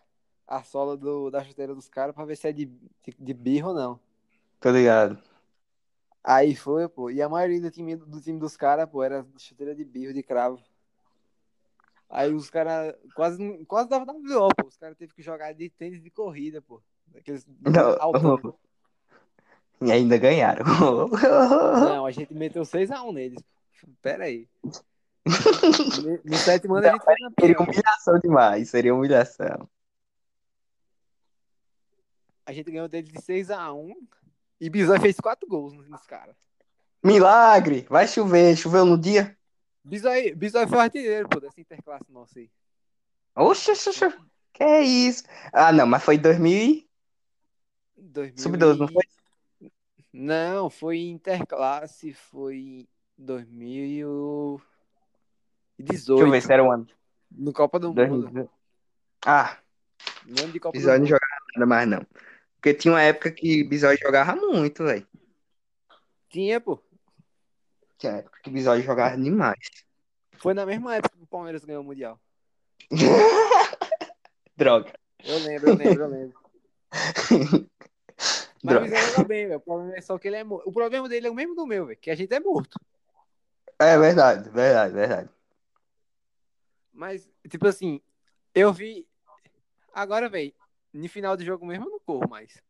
[0.49, 3.69] a sola do, da chuteira dos caras pra ver se é de, de, de birro
[3.69, 4.01] ou não.
[4.61, 5.23] Tô ligado.
[6.23, 7.11] Aí foi, pô.
[7.11, 10.23] E a maioria do time, do time dos caras, pô, era chuteira de birro, de
[10.23, 10.59] cravo.
[12.09, 14.67] Aí os caras quase, quase dava WO, pô.
[14.69, 16.81] Os caras teve que jogar de tênis de corrida, pô.
[17.17, 18.55] Aqueles Não.
[19.83, 20.65] E ainda ganharam.
[21.85, 23.43] Não, a gente meteu 6x1 neles.
[24.01, 24.49] Pera aí.
[25.27, 29.69] No- No sétimo ano a gente foi Seria humilhação demais, seria humilhação.
[32.47, 33.95] A gente ganhou deles de 6x1.
[34.61, 36.37] E Bizói fez 4 gols nos caras.
[37.03, 37.87] Milagre!
[37.91, 39.37] Vai chover, choveu no dia?
[39.85, 42.51] Bizói, Bizói foi o artilheiro, pô, dessa interclasse nossa aí.
[43.37, 44.17] Oxe, oxe, oxe.
[44.53, 45.25] Que é isso?
[45.53, 46.89] Ah, não, mas foi 2000 e...
[47.97, 49.03] 2000 Sub-12, não foi?
[50.13, 54.65] Não, foi interclasse, foi 2018.
[55.79, 56.87] Deixa eu ver se era o ano.
[57.31, 58.23] No Copa do Mundo.
[58.23, 58.51] 2000.
[59.27, 59.59] Ah,
[60.25, 61.07] No ano de Copa do não Mundo.
[61.07, 62.07] jogava nada mais, não.
[62.57, 65.07] Porque tinha uma época que Bisóio jogava muito, velho.
[66.31, 66.81] Tinha, pô.
[68.05, 69.71] Tinha uma época que Bisóio jogava demais.
[70.33, 72.21] Foi na mesma época que o Palmeiras ganhou o Mundial.
[74.55, 74.93] Droga.
[75.25, 76.39] Eu lembro, eu lembro, eu lembro.
[78.63, 79.59] Mas o joga bem, velho.
[79.59, 80.69] O problema é só que ele é morto.
[80.69, 81.99] O problema dele é o mesmo do meu, velho.
[81.99, 82.79] Que a gente é morto.
[83.79, 85.31] É verdade, verdade, verdade.
[86.93, 88.03] Mas, tipo assim,
[88.55, 89.09] eu vi.
[89.95, 90.53] Agora, velho,
[90.93, 92.63] no final do jogo mesmo eu não corro mais.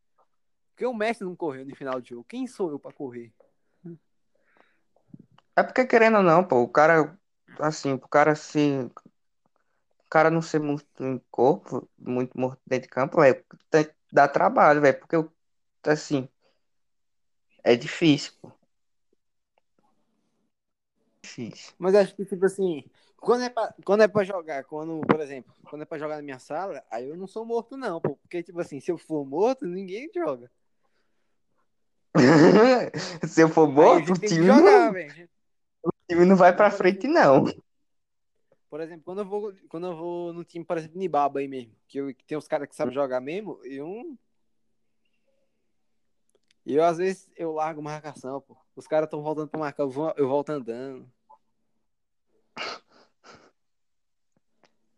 [0.71, 2.25] Porque o Messi não correu no final do jogo.
[2.25, 3.33] Quem sou eu pra correr?
[5.57, 7.17] É porque, querendo ou não, pô, o cara,
[7.61, 8.91] assim, o cara se.
[10.07, 13.45] O cara não ser muito em corpo, muito morto dentro de campo, velho,
[14.13, 15.17] dá trabalho, velho, porque,
[15.85, 16.29] assim,
[17.65, 18.53] é difícil, pô.
[21.23, 21.75] Difícil.
[21.79, 22.85] Mas acho que, tipo assim,
[23.17, 26.23] quando é, pra, quando é pra jogar, quando, por exemplo, quando é pra jogar na
[26.23, 28.17] minha sala, aí eu não sou morto, não, pô.
[28.17, 30.51] Porque, tipo assim, se eu for morto, ninguém joga.
[33.27, 35.29] Se eu for morto, o gente tem que time jogar, não, velho.
[36.09, 37.45] Time não vai pra frente, não.
[38.69, 41.73] Por exemplo, quando eu vou, quando eu vou no time, por exemplo, Nibaba aí mesmo,
[41.87, 44.19] que, eu, que tem uns caras que sabem jogar mesmo, eu.
[46.67, 48.57] E eu, às vezes, eu largo marcação, pô.
[48.75, 51.09] Os caras estão voltando pra marcar, eu, vou, eu volto andando.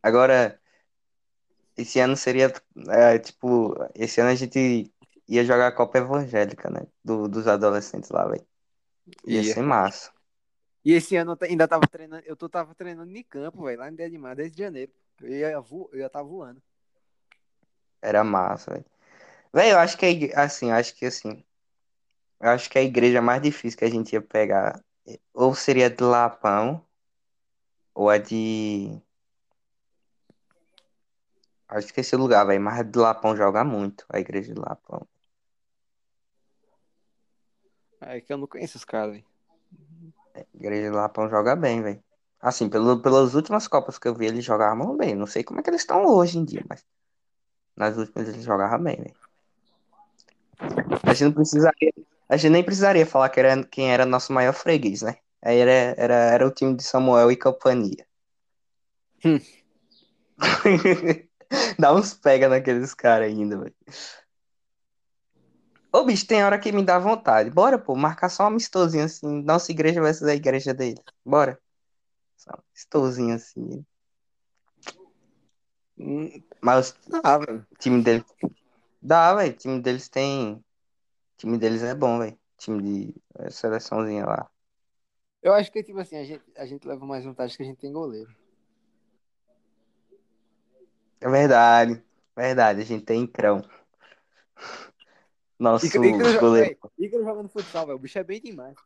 [0.03, 0.59] Agora,
[1.77, 2.51] esse ano seria,
[2.88, 4.90] é, tipo, esse ano a gente
[5.29, 6.87] ia jogar a Copa Evangélica, né?
[7.05, 8.47] Do, dos adolescentes lá, velho.
[9.27, 9.53] Ia Ia.
[9.55, 10.15] ser massa.
[10.87, 13.88] E esse ano eu ainda tava treinando, eu tô, tava treinando em campo, velho, lá
[13.88, 14.92] em Dedimar, desde janeiro.
[15.20, 16.62] Eu ia, vo, eu ia tá voando.
[18.01, 18.85] Era massa, velho.
[19.53, 21.44] Velho, eu acho que, assim, acho que, assim,
[22.38, 25.90] eu acho que a igreja mais difícil que a gente ia pegar, eh, ou seria
[25.90, 26.87] de Lapão,
[27.92, 29.03] ou a de...
[31.66, 35.05] Acho que esse lugar, velho, mas a de Lapão joga muito, a igreja de Lapão.
[38.01, 39.36] É que eu não conheço os caras, velho.
[40.55, 42.03] De Lapão joga bem, velho.
[42.40, 45.14] Assim, pelo, pelas últimas Copas que eu vi, eles jogavam bem.
[45.14, 46.85] Não sei como é que eles estão hoje em dia, mas
[47.77, 49.14] nas últimas eles jogavam bem, velho.
[51.03, 51.92] A gente não precisaria,
[52.29, 55.16] a gente nem precisaria falar que era, quem era nosso maior freguês, né?
[55.42, 58.07] Aí era, era, era o time de Samuel e companhia.
[59.25, 59.38] Hum.
[61.79, 63.75] Dá uns pega naqueles caras ainda, velho.
[65.96, 67.48] Ô, bicho, tem hora que me dá vontade.
[67.48, 69.42] Bora, pô, marcar só um amistosinho assim.
[69.42, 71.02] Nossa igreja versus a igreja deles.
[71.24, 71.59] Bora.
[72.37, 73.82] Só um amistosinho assim.
[76.61, 77.66] Mas Ah, velho.
[77.72, 78.26] o time deles.
[79.00, 79.54] Dá, velho.
[79.54, 80.52] O time deles tem.
[80.52, 80.64] O
[81.38, 82.38] time deles é bom, velho.
[82.59, 84.50] Time de é, seleçãozinha lá.
[85.42, 87.78] Eu acho que, tipo assim, a gente, a gente leva mais vantagem que a gente
[87.78, 88.30] tem goleiro.
[91.22, 92.04] É verdade.
[92.37, 93.62] Verdade, a gente tem Incrão.
[95.59, 96.77] Nosso Ícaro, goleiro.
[96.99, 97.97] Ícaro jogando futsal, velho.
[97.97, 98.77] O bicho é bem demais.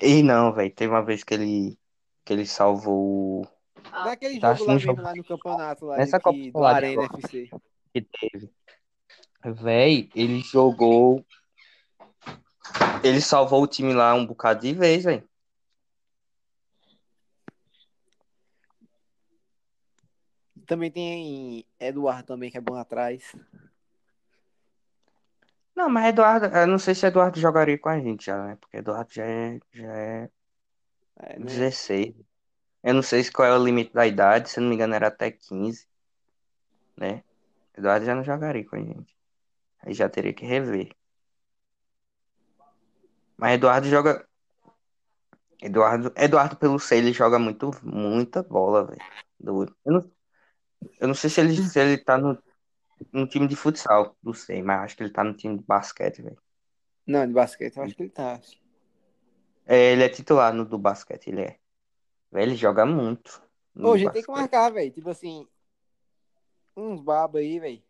[0.00, 0.72] E não, velho.
[0.72, 1.78] Teve uma vez que ele.
[2.24, 3.46] Que ele salvou o.
[3.90, 4.92] Naquele Tá, jogo lá jogo.
[4.92, 7.18] mesmo, lá no campeonato, lá Nessa de Copa do Arena agora.
[7.18, 7.50] FC.
[7.92, 8.50] que teve.
[9.44, 11.24] Véi, ele jogou.
[13.02, 15.28] Ele salvou o time lá um bocado de vez, velho.
[20.66, 23.34] Também tem Eduardo também, que é bom atrás.
[25.74, 28.56] Não, mas Eduardo, eu não sei se Eduardo jogaria com a gente já, né?
[28.60, 30.30] Porque Eduardo já é, já é
[31.16, 31.44] É, né?
[31.44, 32.14] 16.
[32.82, 35.08] Eu não sei se qual é o limite da idade, se não me engano era
[35.08, 35.88] até 15,
[36.96, 37.22] né?
[37.76, 39.16] Eduardo já não jogaria com a gente.
[39.80, 40.94] Aí já teria que rever.
[43.36, 44.26] Mas Eduardo joga.
[45.60, 49.00] Eduardo, Eduardo pelo C, ele joga muito, muita bola, velho.
[49.84, 50.10] Eu não,
[51.00, 52.36] eu não sei se ele, se ele tá no,
[53.12, 56.22] no time de futsal do C, mas acho que ele tá no time de basquete,
[56.22, 56.38] velho.
[57.06, 58.40] Não, de basquete, eu acho que ele tá.
[59.66, 61.58] É, ele é titular no do basquete, ele é.
[62.30, 63.42] Velho, ele joga muito.
[63.74, 64.90] no Ô, a gente tem que marcar, velho.
[64.90, 65.46] Tipo assim,
[66.76, 67.82] uns babos aí, velho.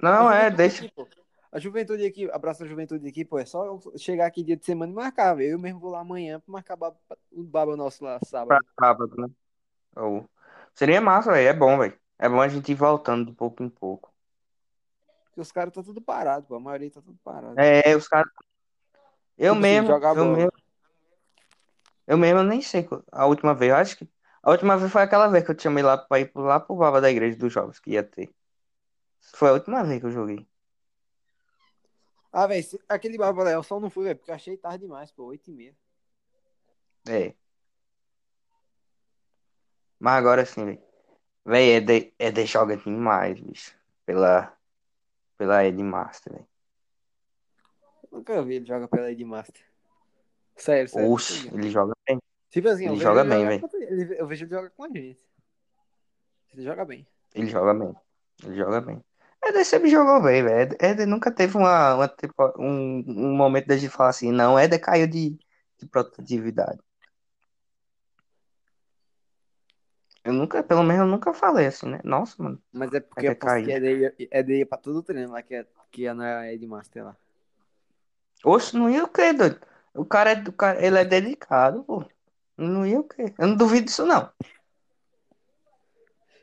[0.00, 0.84] Não, é, deixa.
[0.84, 1.08] aqui, pô.
[1.50, 3.38] A juventude aqui, abraço a juventude aqui, pô.
[3.38, 5.52] É só eu chegar aqui dia de semana e marcar, velho.
[5.52, 6.98] Eu mesmo vou lá amanhã pra marcar baba-
[7.32, 8.66] o baba nosso lá pra sábado.
[8.78, 9.28] sábado, né?
[9.96, 10.28] Ou-
[10.74, 11.48] Seria massa, velho.
[11.48, 11.98] É bom, velho.
[12.18, 14.12] É bom a gente ir voltando de pouco em pouco.
[15.26, 16.54] Porque os caras tá tudo parado, pô.
[16.54, 17.58] A maioria tá tudo parado.
[17.60, 18.30] É, os caras.
[19.36, 20.36] Eu Tipo assim, mesmo, eu bola.
[20.36, 20.52] mesmo,
[22.06, 23.70] eu mesmo nem sei a última vez.
[23.70, 24.08] Eu acho que
[24.42, 26.76] a última vez foi aquela vez que eu te chamei lá pra ir lá pro
[26.76, 28.34] Baba da Igreja dos Jogos que ia ter.
[29.34, 30.48] Foi a última vez que eu joguei.
[32.32, 35.24] Ah, velho, aquele baba lá, eu só não fui, velho, porque achei tarde demais, pô.
[35.24, 35.76] 8 e meia.
[37.08, 37.34] É.
[39.98, 40.85] Mas agora sim, velho.
[41.46, 43.72] Véi, Eder, Eder joga demais, bicho.
[44.04, 44.52] Pela,
[45.38, 46.46] pela Ed Master, velho.
[48.10, 49.64] Nunca vi ele jogar pela Ed Master.
[50.56, 51.08] Sério, sério.
[51.08, 52.18] Oxe, ele joga bem.
[52.50, 53.68] Tipo assim, ele joga bem, velho.
[54.18, 55.24] Eu vejo ele jogar com a gente.
[56.52, 57.06] Ele joga bem.
[57.32, 57.96] Ele joga bem.
[58.42, 59.04] Ele joga bem.
[59.44, 60.62] Eder sempre jogou bem, velho.
[60.62, 64.80] Eder, Eder nunca teve uma, uma tipo, um, um momento gente falar assim, não, Eder
[64.80, 65.38] caiu de,
[65.78, 66.80] de produtividade.
[70.26, 72.00] Eu nunca, pelo menos eu nunca falei assim, né?
[72.02, 72.60] Nossa, mano.
[72.72, 75.54] Mas é porque eu posso que é dele, é dele pra todo treino lá, que
[75.54, 77.16] é, que é na Ed Master lá.
[78.44, 79.60] Oxe, não ia o quê, doido?
[79.94, 82.04] O cara, é, o cara, ele é dedicado, pô.
[82.58, 83.32] Não ia o quê?
[83.38, 84.28] Eu não duvido disso, não.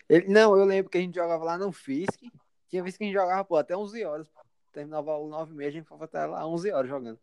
[0.07, 2.21] Ele, não, eu lembro que a gente jogava lá no Fisk.
[2.69, 4.27] Tinha vez que a gente jogava, pô, até 11 horas.
[4.71, 7.19] Terminava o 9 e meia, a gente foi até lá 11 horas jogando.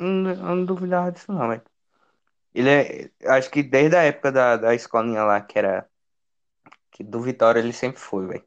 [0.00, 1.62] Não, eu não duvidava disso, não, velho.
[2.54, 3.10] Ele é.
[3.26, 5.88] Acho que desde a época da, da escolinha lá, que era.
[6.90, 8.44] Que do Vitória, ele sempre foi, velho.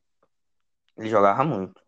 [0.98, 1.82] Ele jogava muito.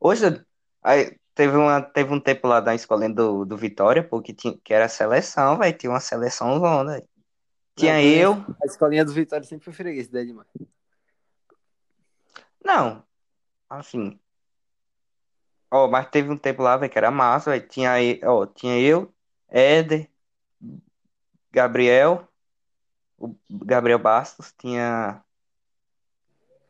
[0.00, 0.44] Hoje,
[0.82, 4.56] aí, teve, uma, teve um tempo lá da escolinha do, do Vitória, pô, que, tinha,
[4.62, 5.76] que era seleção, velho.
[5.76, 7.02] Tinha uma seleção zona.
[7.76, 8.46] Tinha Não, eu.
[8.62, 10.66] A escolinha do Vitória sempre foi freguês da Ed Master.
[12.64, 13.04] Não,
[13.68, 14.18] assim.
[15.70, 17.68] Ó, mas teve um tempo lá, velho, que era massa, velho.
[17.68, 17.92] Tinha,
[18.24, 19.12] ó, tinha eu,
[19.48, 20.08] Éder,
[21.50, 22.28] Gabriel,
[23.18, 25.22] o Gabriel Bastos, tinha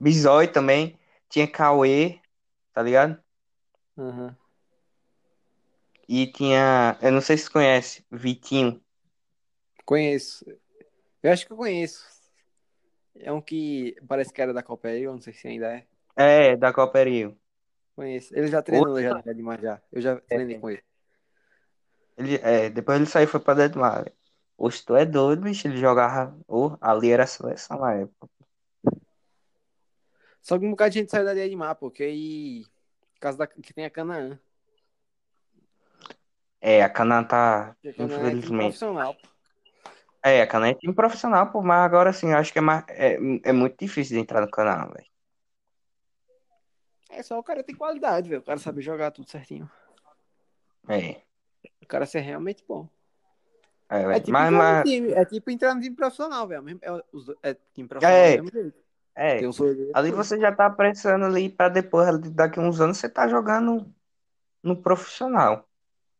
[0.00, 2.20] Bisói também, tinha Cauê,
[2.72, 3.20] tá ligado?
[3.96, 4.36] Aham.
[6.08, 8.80] E tinha, eu não sei se você conhece, Vitinho.
[9.84, 10.44] Conheço.
[11.22, 12.06] Eu acho que eu conheço.
[13.16, 15.86] É um que parece que era da Copa eu não sei se ainda é.
[16.16, 17.36] É, da Copa Rio.
[17.94, 18.34] Conheço.
[18.34, 19.82] Ele já treinou já Master já.
[19.92, 20.82] Eu já treinei com ele.
[22.18, 24.16] Ele, é, depois ele saiu e foi pra Dedmar, velho.
[24.56, 28.28] Oxe, tu é doido, bicho, ele jogava, oh, ali era a seleção na época.
[30.42, 32.64] Só que um bocado de gente saiu da Ed Master, porque aí.
[33.14, 34.38] Por causa da que tem a Canaã.
[36.60, 38.58] É, a Canaã tá, a Canaã é time infelizmente.
[38.58, 39.14] profissional.
[39.14, 39.28] pô.
[40.24, 42.84] É, a Canaã é time profissional, pô, mas agora sim, eu acho que é, mais,
[42.88, 45.06] é, é muito difícil de entrar no Canaã, velho.
[47.10, 48.40] É só o cara ter qualidade, velho.
[48.40, 49.70] O cara sabe jogar tudo certinho.
[50.88, 51.22] É,
[51.88, 52.88] cara ser realmente bom.
[53.88, 56.78] é, É tipo, Mas, entrar no mas, time, é tipo entrar no time profissional, velho.
[56.82, 58.36] É, os- é time profissional É.
[58.36, 58.78] do mesmo jeito.
[59.14, 59.50] é, um
[59.94, 63.92] ali você já tá pensando ali pra depois, daqui uns anos, você tá jogando
[64.62, 65.68] no profissional.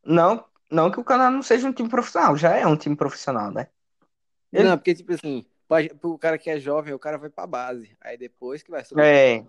[0.04, 3.50] Não, não que o Canaã não seja um time profissional, já é um time profissional,
[3.52, 3.68] né?
[4.52, 5.44] Ele- Não, porque, tipo assim,
[6.00, 7.96] pro cara que é jovem, o cara vai pra base.
[8.00, 9.02] Aí depois que vai subir.
[9.02, 9.44] É,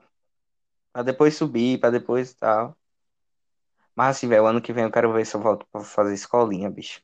[0.94, 2.78] pra depois subir, pra depois tal.
[4.00, 6.70] Mas assim, velho, ano que vem eu quero ver se eu volto pra fazer escolinha,
[6.70, 7.04] bicho.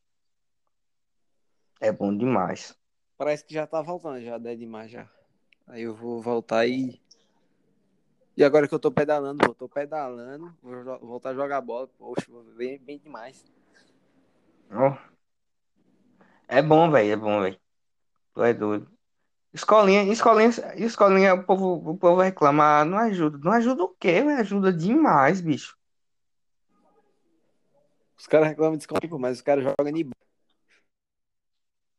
[1.81, 2.73] É bom demais.
[3.17, 5.05] Parece que já tá voltando, já dá demais já.
[5.67, 7.01] Aí eu vou voltar e.
[8.37, 11.85] E agora que eu tô pedalando, pô, tô pedalando, vou voltar a jogar bola.
[11.99, 13.43] Poxa, vou bem, bem demais.
[14.71, 14.97] Ó.
[16.47, 17.59] É bom, velho, é bom, velho.
[18.33, 18.89] Tu é doido.
[19.53, 23.37] Escolinha, escolinha, escolinha, o povo, o povo reclama, ah, não ajuda.
[23.37, 24.39] Não ajuda o quê, velho?
[24.39, 25.77] Ajuda demais, bicho.
[28.17, 30.25] Os caras reclamam de escola, pô, mas os caras jogam bola.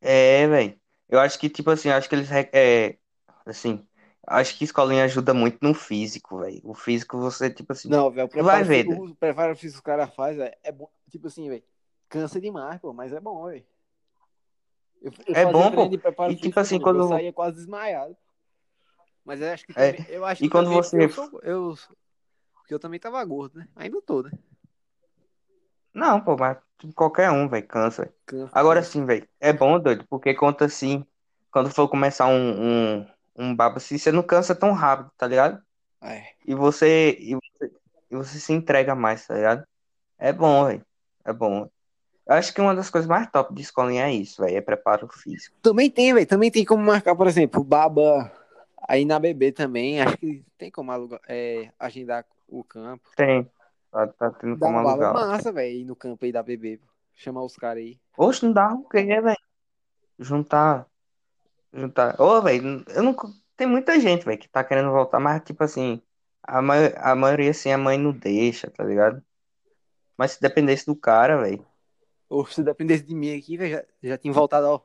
[0.01, 0.81] É, velho.
[1.09, 2.99] Eu acho que, tipo assim, acho que eles, é,
[3.45, 3.87] assim,
[4.27, 6.61] acho que escolinha ajuda muito no físico, velho.
[6.65, 9.93] O físico você, tipo assim, Não, velho, vai ver, físico- o preparo físico que o
[9.93, 10.91] cara faz é, é bom.
[11.11, 11.63] Tipo assim, velho,
[12.09, 13.65] cansa demais, pô, mas é bom, velho.
[15.33, 15.85] É bom, pô.
[16.29, 18.17] E, tipo físico, assim, pô, quando- Eu saía quase desmaiado.
[19.25, 19.91] Mas eu acho que É.
[19.91, 21.77] também, eu acho E que quando você- eu, sou, eu,
[22.59, 23.69] Porque eu também tava gordo, né?
[23.77, 24.31] Ainda tô, né?
[25.97, 26.59] Não, pô, mas
[26.95, 28.13] qualquer um, velho, cansa.
[28.27, 28.51] Cansa.
[28.53, 31.03] Agora sim, velho, é bom, doido, porque conta assim,
[31.51, 35.59] quando for começar um, um, um babo assim, você não cansa tão rápido, tá ligado?
[36.03, 36.23] É.
[36.47, 37.73] E você, e você,
[38.11, 39.65] e você se entrega mais, tá ligado?
[40.19, 40.85] É bom, velho,
[41.25, 41.67] é bom.
[42.27, 45.09] Eu acho que uma das coisas mais top de escolinha é isso, velho, é preparo
[45.09, 45.57] físico.
[45.63, 46.27] Também tem, velho.
[46.27, 48.31] Também tem como marcar, por exemplo, baba
[48.87, 50.03] aí na BB também.
[50.03, 53.09] Acho que tem como alugar, é, agendar o campo.
[53.17, 53.49] Tem,
[53.97, 55.15] tá, tá tendo Dá como uma alugar.
[55.15, 56.81] massa, velho, ir no campo aí da BB.
[57.15, 57.99] Chamar os caras aí.
[58.19, 59.37] Oxe, não dá o quê, velho?
[60.19, 60.87] Juntar,
[61.73, 62.21] juntar.
[62.21, 63.17] Ô, velho, eu não.
[63.57, 66.03] Tem muita gente, velho, que tá querendo voltar, mas, tipo assim,
[66.43, 69.23] a, a maioria, assim, a mãe não deixa, tá ligado?
[70.17, 71.65] Mas se dependesse do cara, velho.
[72.29, 74.81] Ou se dependesse de mim aqui, velho, já, já tinha voltado, ó.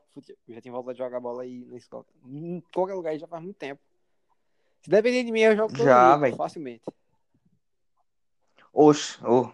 [0.47, 2.05] Já tinha voltado a jogar bola aí na escola.
[2.25, 3.81] Em qualquer lugar aí já faz muito tempo.
[4.83, 6.83] Se depender de mim, eu jogo todo Já, dia, facilmente.
[8.73, 9.51] Oxe, ô.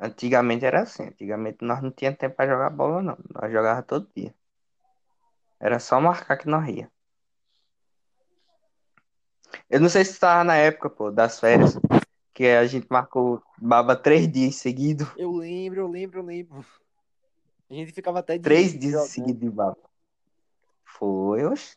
[0.00, 1.04] Antigamente era assim.
[1.04, 3.18] Antigamente nós não tínhamos tempo pra jogar bola, não.
[3.34, 4.34] Nós jogava todo dia.
[5.58, 6.90] Era só marcar que nós ia.
[9.68, 11.78] Eu não sei se tava na época, pô, das férias.
[12.32, 15.08] Que a gente marcou baba três dias seguidos.
[15.16, 16.64] Eu lembro, eu lembro, eu lembro.
[17.68, 19.76] A gente ficava até de Três dias seguidos de baba.
[20.84, 21.76] Foi, oxe.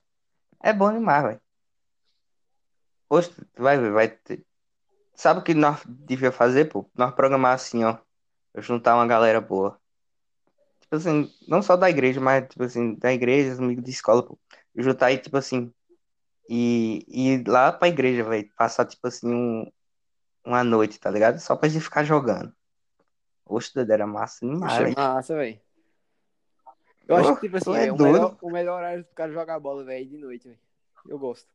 [0.62, 1.42] É bom demais, velho.
[3.10, 4.46] Oxe, tu vai ver, vai ter.
[5.22, 6.90] Sabe o que nós devia fazer, pô?
[6.98, 7.96] Nós programar assim, ó.
[8.58, 9.80] Juntar uma galera boa.
[10.80, 14.26] Tipo assim, não só da igreja, mas, tipo assim, da igreja, os amigos de escola,
[14.26, 14.36] pô.
[14.76, 15.72] Juntar aí, tipo assim.
[16.50, 18.50] E ir lá pra igreja, velho.
[18.58, 19.72] Passar, tipo assim, um,
[20.44, 21.38] uma noite, tá ligado?
[21.38, 22.52] Só pra gente ficar jogando.
[23.46, 24.96] Oxe, doido, era massa demais, velho.
[24.98, 25.62] massa, velho.
[27.08, 29.60] Eu acho que, tipo assim, é velho, o, melhor, o melhor horário pro cara jogar
[29.60, 30.60] bola, velho, é de noite, velho.
[31.08, 31.48] Eu gosto.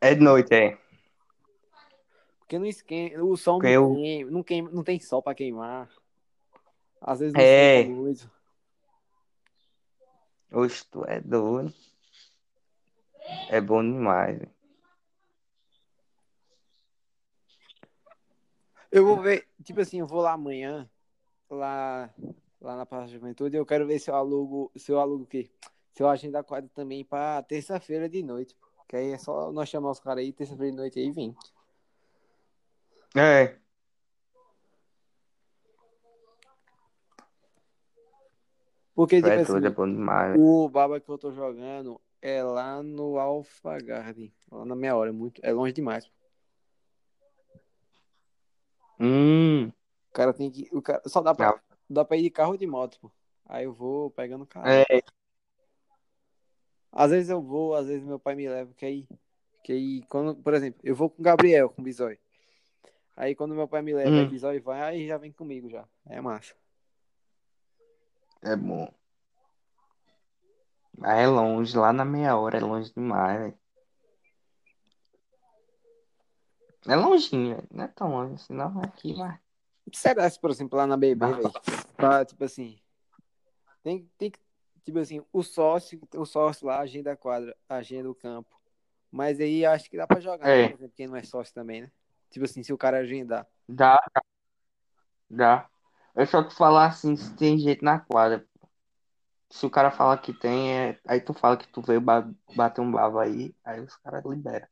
[0.00, 0.76] É de noite, é.
[2.52, 5.34] Porque não esquenta, o sol Porque não, eu- queima, não, queima, não tem sol pra
[5.34, 5.88] queimar.
[7.00, 7.84] Às vezes não É.
[7.84, 8.30] muito.
[10.52, 11.72] Oxe, tu é doido.
[13.48, 14.50] É bom demais, velho.
[18.90, 20.86] Eu vou ver, tipo assim, eu vou lá amanhã,
[21.48, 22.12] lá,
[22.60, 25.26] lá na Praça da Juventude, eu quero ver se eu alugo, se eu alugo o
[25.26, 25.50] quê?
[25.94, 28.54] Se eu agendo a quadra também pra terça-feira de noite.
[28.86, 31.34] Que aí é só nós chamar os caras aí, terça-feira de noite aí vir.
[33.14, 33.58] É,
[38.94, 43.18] Porque, tipo assim, é bom demais, o baba que eu tô jogando é lá no
[43.18, 46.10] Alpha Garden, lá na minha hora, é muito, é longe demais.
[49.00, 50.68] Hum, O cara tem que.
[50.72, 53.10] O cara, só dá pra, dá pra ir de carro ou de moto, pô.
[53.46, 54.68] Aí eu vou pegando carro.
[54.68, 54.84] é,
[56.92, 59.08] Às vezes eu vou, às vezes meu pai me leva, que aí.
[59.64, 62.18] Que aí, quando, por exemplo, eu vou com o Gabriel, com o Bisói.
[63.22, 64.18] Aí quando meu pai me leva, Hum.
[64.18, 65.86] aí Bisói vai, aí já vem comigo já.
[66.06, 66.56] É massa.
[68.42, 68.92] é bom.
[70.98, 73.58] Mas é longe, lá na meia hora, é longe demais, velho.
[76.88, 77.68] É longinho, velho.
[77.70, 78.82] Não é tão longe assim, não.
[78.82, 79.38] Aqui, mas.
[79.92, 81.52] Será se, por exemplo, lá na BB, velho?
[81.96, 82.76] Pra, tipo assim.
[83.84, 84.40] Tem, tem que.
[84.84, 88.60] Tipo assim, o sócio, o sócio lá agenda a quadra, agenda o campo.
[89.12, 90.76] Mas aí acho que dá pra jogar, É.
[90.76, 90.90] né?
[90.96, 91.92] Quem não é sócio também, né?
[92.32, 93.46] Tipo assim, se o cara agendar.
[93.68, 94.22] Dá, dá.
[95.30, 95.70] Dá.
[96.14, 98.44] Eu só te falar assim, se tem jeito na quadra.
[99.50, 100.98] Se o cara falar que tem, é...
[101.06, 104.66] aí tu fala que tu veio ba- bater um bava aí, aí os caras liberam.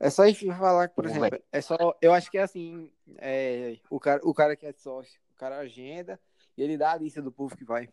[0.00, 0.22] É só
[0.58, 1.76] falar, por exemplo, é só.
[2.00, 5.58] Eu acho que é assim, é, o, cara, o cara que é sócio, o cara
[5.58, 6.18] agenda
[6.56, 7.88] e ele dá a lista do povo que vai.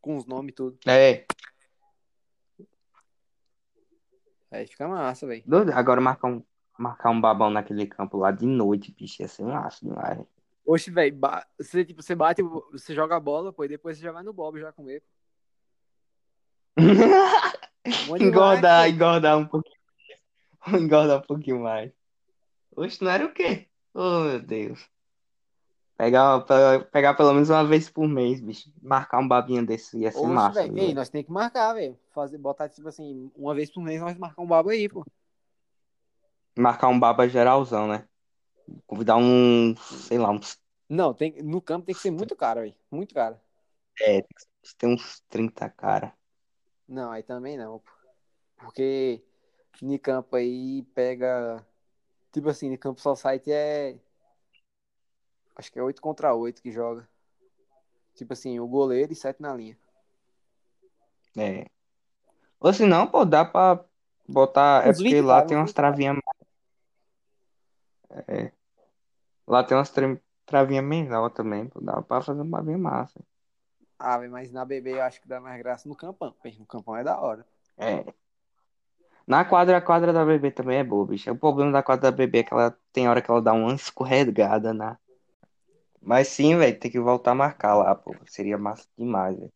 [0.00, 0.78] Com os nomes e tudo.
[0.86, 1.24] É,
[4.50, 5.44] Aí fica massa, velho.
[5.74, 6.42] Agora marcar um,
[6.78, 10.18] marcar um babão naquele campo lá de noite, bicho, ia ser massa demais.
[10.64, 14.02] Oxe, velho, ba- você, tipo, você bate, você joga a bola, pô, e depois você
[14.04, 15.02] já vai no Bob já comer.
[18.20, 18.94] Engordar, pô.
[18.94, 19.78] engordar um pouquinho.
[20.80, 21.90] Engordar um pouquinho mais.
[22.76, 23.68] Oxe, não era o quê?
[23.94, 24.88] Oh, meu Deus.
[25.98, 28.72] Pegar, pe- pegar pelo menos uma vez por mês, bicho.
[28.82, 30.68] Marcar um babinho desse ia ser Oxe, massa.
[30.94, 31.98] nós tem que marcar, velho.
[32.10, 35.04] Fazer, botar, tipo assim, uma vez por mês nós marcar um babo aí, pô.
[36.58, 38.06] Marcar um baba geralzão, né?
[38.86, 42.74] Convidar um, sei lá, uns, Não, tem, no campo tem que ser muito caro, velho.
[42.90, 43.38] Muito caro.
[44.00, 44.22] é,
[44.78, 46.14] tem uns 30 cara.
[46.88, 47.80] Não, aí também não.
[47.80, 47.90] pô.
[48.58, 49.22] Porque
[50.02, 51.66] campo aí pega.
[52.32, 53.98] Tipo assim, no campo só site é.
[55.58, 57.06] Acho que é 8 contra 8 que joga.
[58.14, 59.76] Tipo assim, o goleiro e 7 na linha.
[61.36, 61.66] É.
[62.60, 63.84] Ou se não, pô, dá pra
[64.28, 64.86] Botar.
[64.86, 65.84] É Uns porque 20 lá tem uns umas 20 pau.
[65.84, 66.16] travinhas.
[68.28, 68.52] É.
[69.46, 71.80] Lá tem umas tra- travinhas menor também, pô.
[71.80, 73.20] Dá pra fazer um bagulho massa.
[73.98, 76.34] Ah, mas na BB eu acho que dá mais graça no campão.
[76.58, 77.44] No campão é da hora.
[77.76, 78.04] É.
[79.26, 81.30] Na quadra, a quadra da bebê também é boa, bicho.
[81.30, 83.74] O problema da quadra da bebê é que ela tem hora que ela dá uma
[83.74, 84.98] escorregada na.
[86.00, 88.14] Mas sim, velho, tem que voltar a marcar lá, pô.
[88.26, 89.52] Seria massa demais, velho.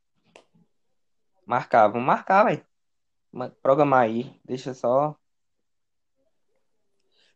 [1.46, 2.64] Marcar, vamos marcar, velho.
[3.32, 5.16] Ma- Programar aí, deixa só.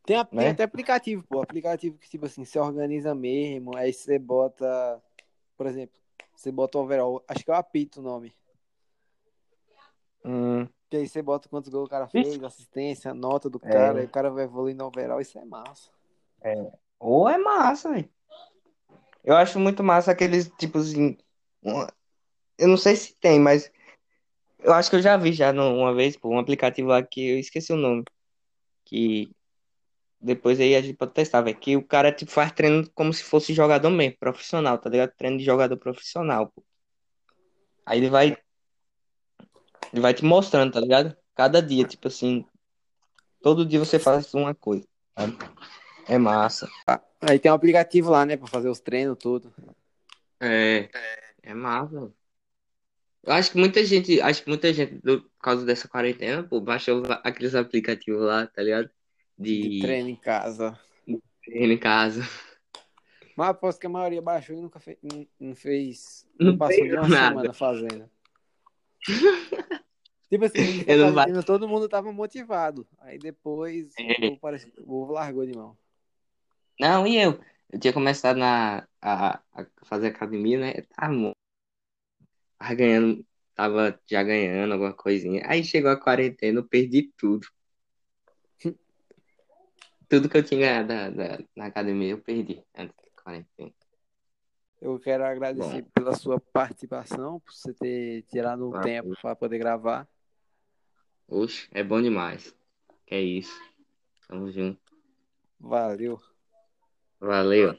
[0.04, 0.48] Tem, a- tem Né?
[0.50, 1.42] até aplicativo, pô.
[1.42, 3.76] Aplicativo que, tipo assim, você organiza mesmo.
[3.76, 5.02] Aí você bota,
[5.56, 5.98] por exemplo,
[6.34, 7.24] você bota o overall.
[7.26, 8.32] Acho que é o apito o nome.
[10.24, 13.72] Hum, Que aí você bota quantos gols o cara fez, assistência, nota do É.
[13.72, 13.98] cara.
[13.98, 15.20] Aí o cara vai evoluindo no overall.
[15.20, 15.90] Isso é massa.
[16.98, 18.08] ou é massa, velho.
[19.26, 20.94] Eu acho muito massa aqueles tipos
[21.60, 21.92] uma-
[22.56, 23.70] Eu não sei se tem, mas
[24.60, 27.38] eu acho que eu já vi já uma vez, pô, um aplicativo lá que eu
[27.38, 28.04] esqueci o nome.
[28.84, 29.30] Que
[30.20, 31.58] depois aí a gente pode testar, velho.
[31.58, 35.12] Que o cara tipo, faz treino como se fosse jogador mesmo, profissional, tá ligado?
[35.16, 36.64] Treino de jogador profissional, pô.
[37.84, 38.36] Aí ele vai.
[39.92, 41.16] Ele vai te mostrando, tá ligado?
[41.34, 42.44] Cada dia, tipo assim.
[43.42, 44.86] Todo dia você faz uma coisa.
[46.08, 46.70] É massa.
[47.20, 49.52] Aí tem um aplicativo lá, né, pra fazer os treinos, tudo.
[50.40, 50.88] É,
[51.42, 52.12] é massa.
[53.22, 57.02] Eu acho que muita gente, acho que muita gente, por causa dessa quarentena, pô, baixou
[57.24, 58.88] aqueles aplicativos lá, tá ligado?
[59.36, 60.78] De De treino em casa.
[61.44, 62.22] treino em casa.
[63.36, 64.96] Mas aposto que a maioria baixou e nunca fez.
[65.40, 66.26] Não, fez.
[66.38, 67.28] Não Não passou de treinou uma nada.
[67.28, 68.10] semana fazendo.
[70.30, 72.86] tipo assim, não quarentena, todo mundo tava motivado.
[72.98, 74.28] Aí depois É.
[74.28, 74.38] o
[74.86, 75.76] povo largou de mão.
[76.78, 77.40] Não, e eu?
[77.70, 80.72] Eu tinha começado na, a, a fazer academia, né?
[80.94, 81.32] Tava, mo-
[82.58, 85.42] tava ganhando, tava já ganhando alguma coisinha.
[85.46, 87.46] Aí chegou a quarentena, eu perdi tudo.
[90.08, 93.72] Tudo que eu tinha ganhado da, da- na academia, eu perdi antes da quarentena.
[94.80, 100.06] Eu quero agradecer pela sua participação, por você ter tirado um tempo para poder gravar.
[101.26, 102.54] Oxe, é bom demais.
[103.04, 103.58] Que é isso.
[104.28, 104.80] Tamo junto.
[105.58, 106.20] Valeu.
[107.20, 107.76] Valeu.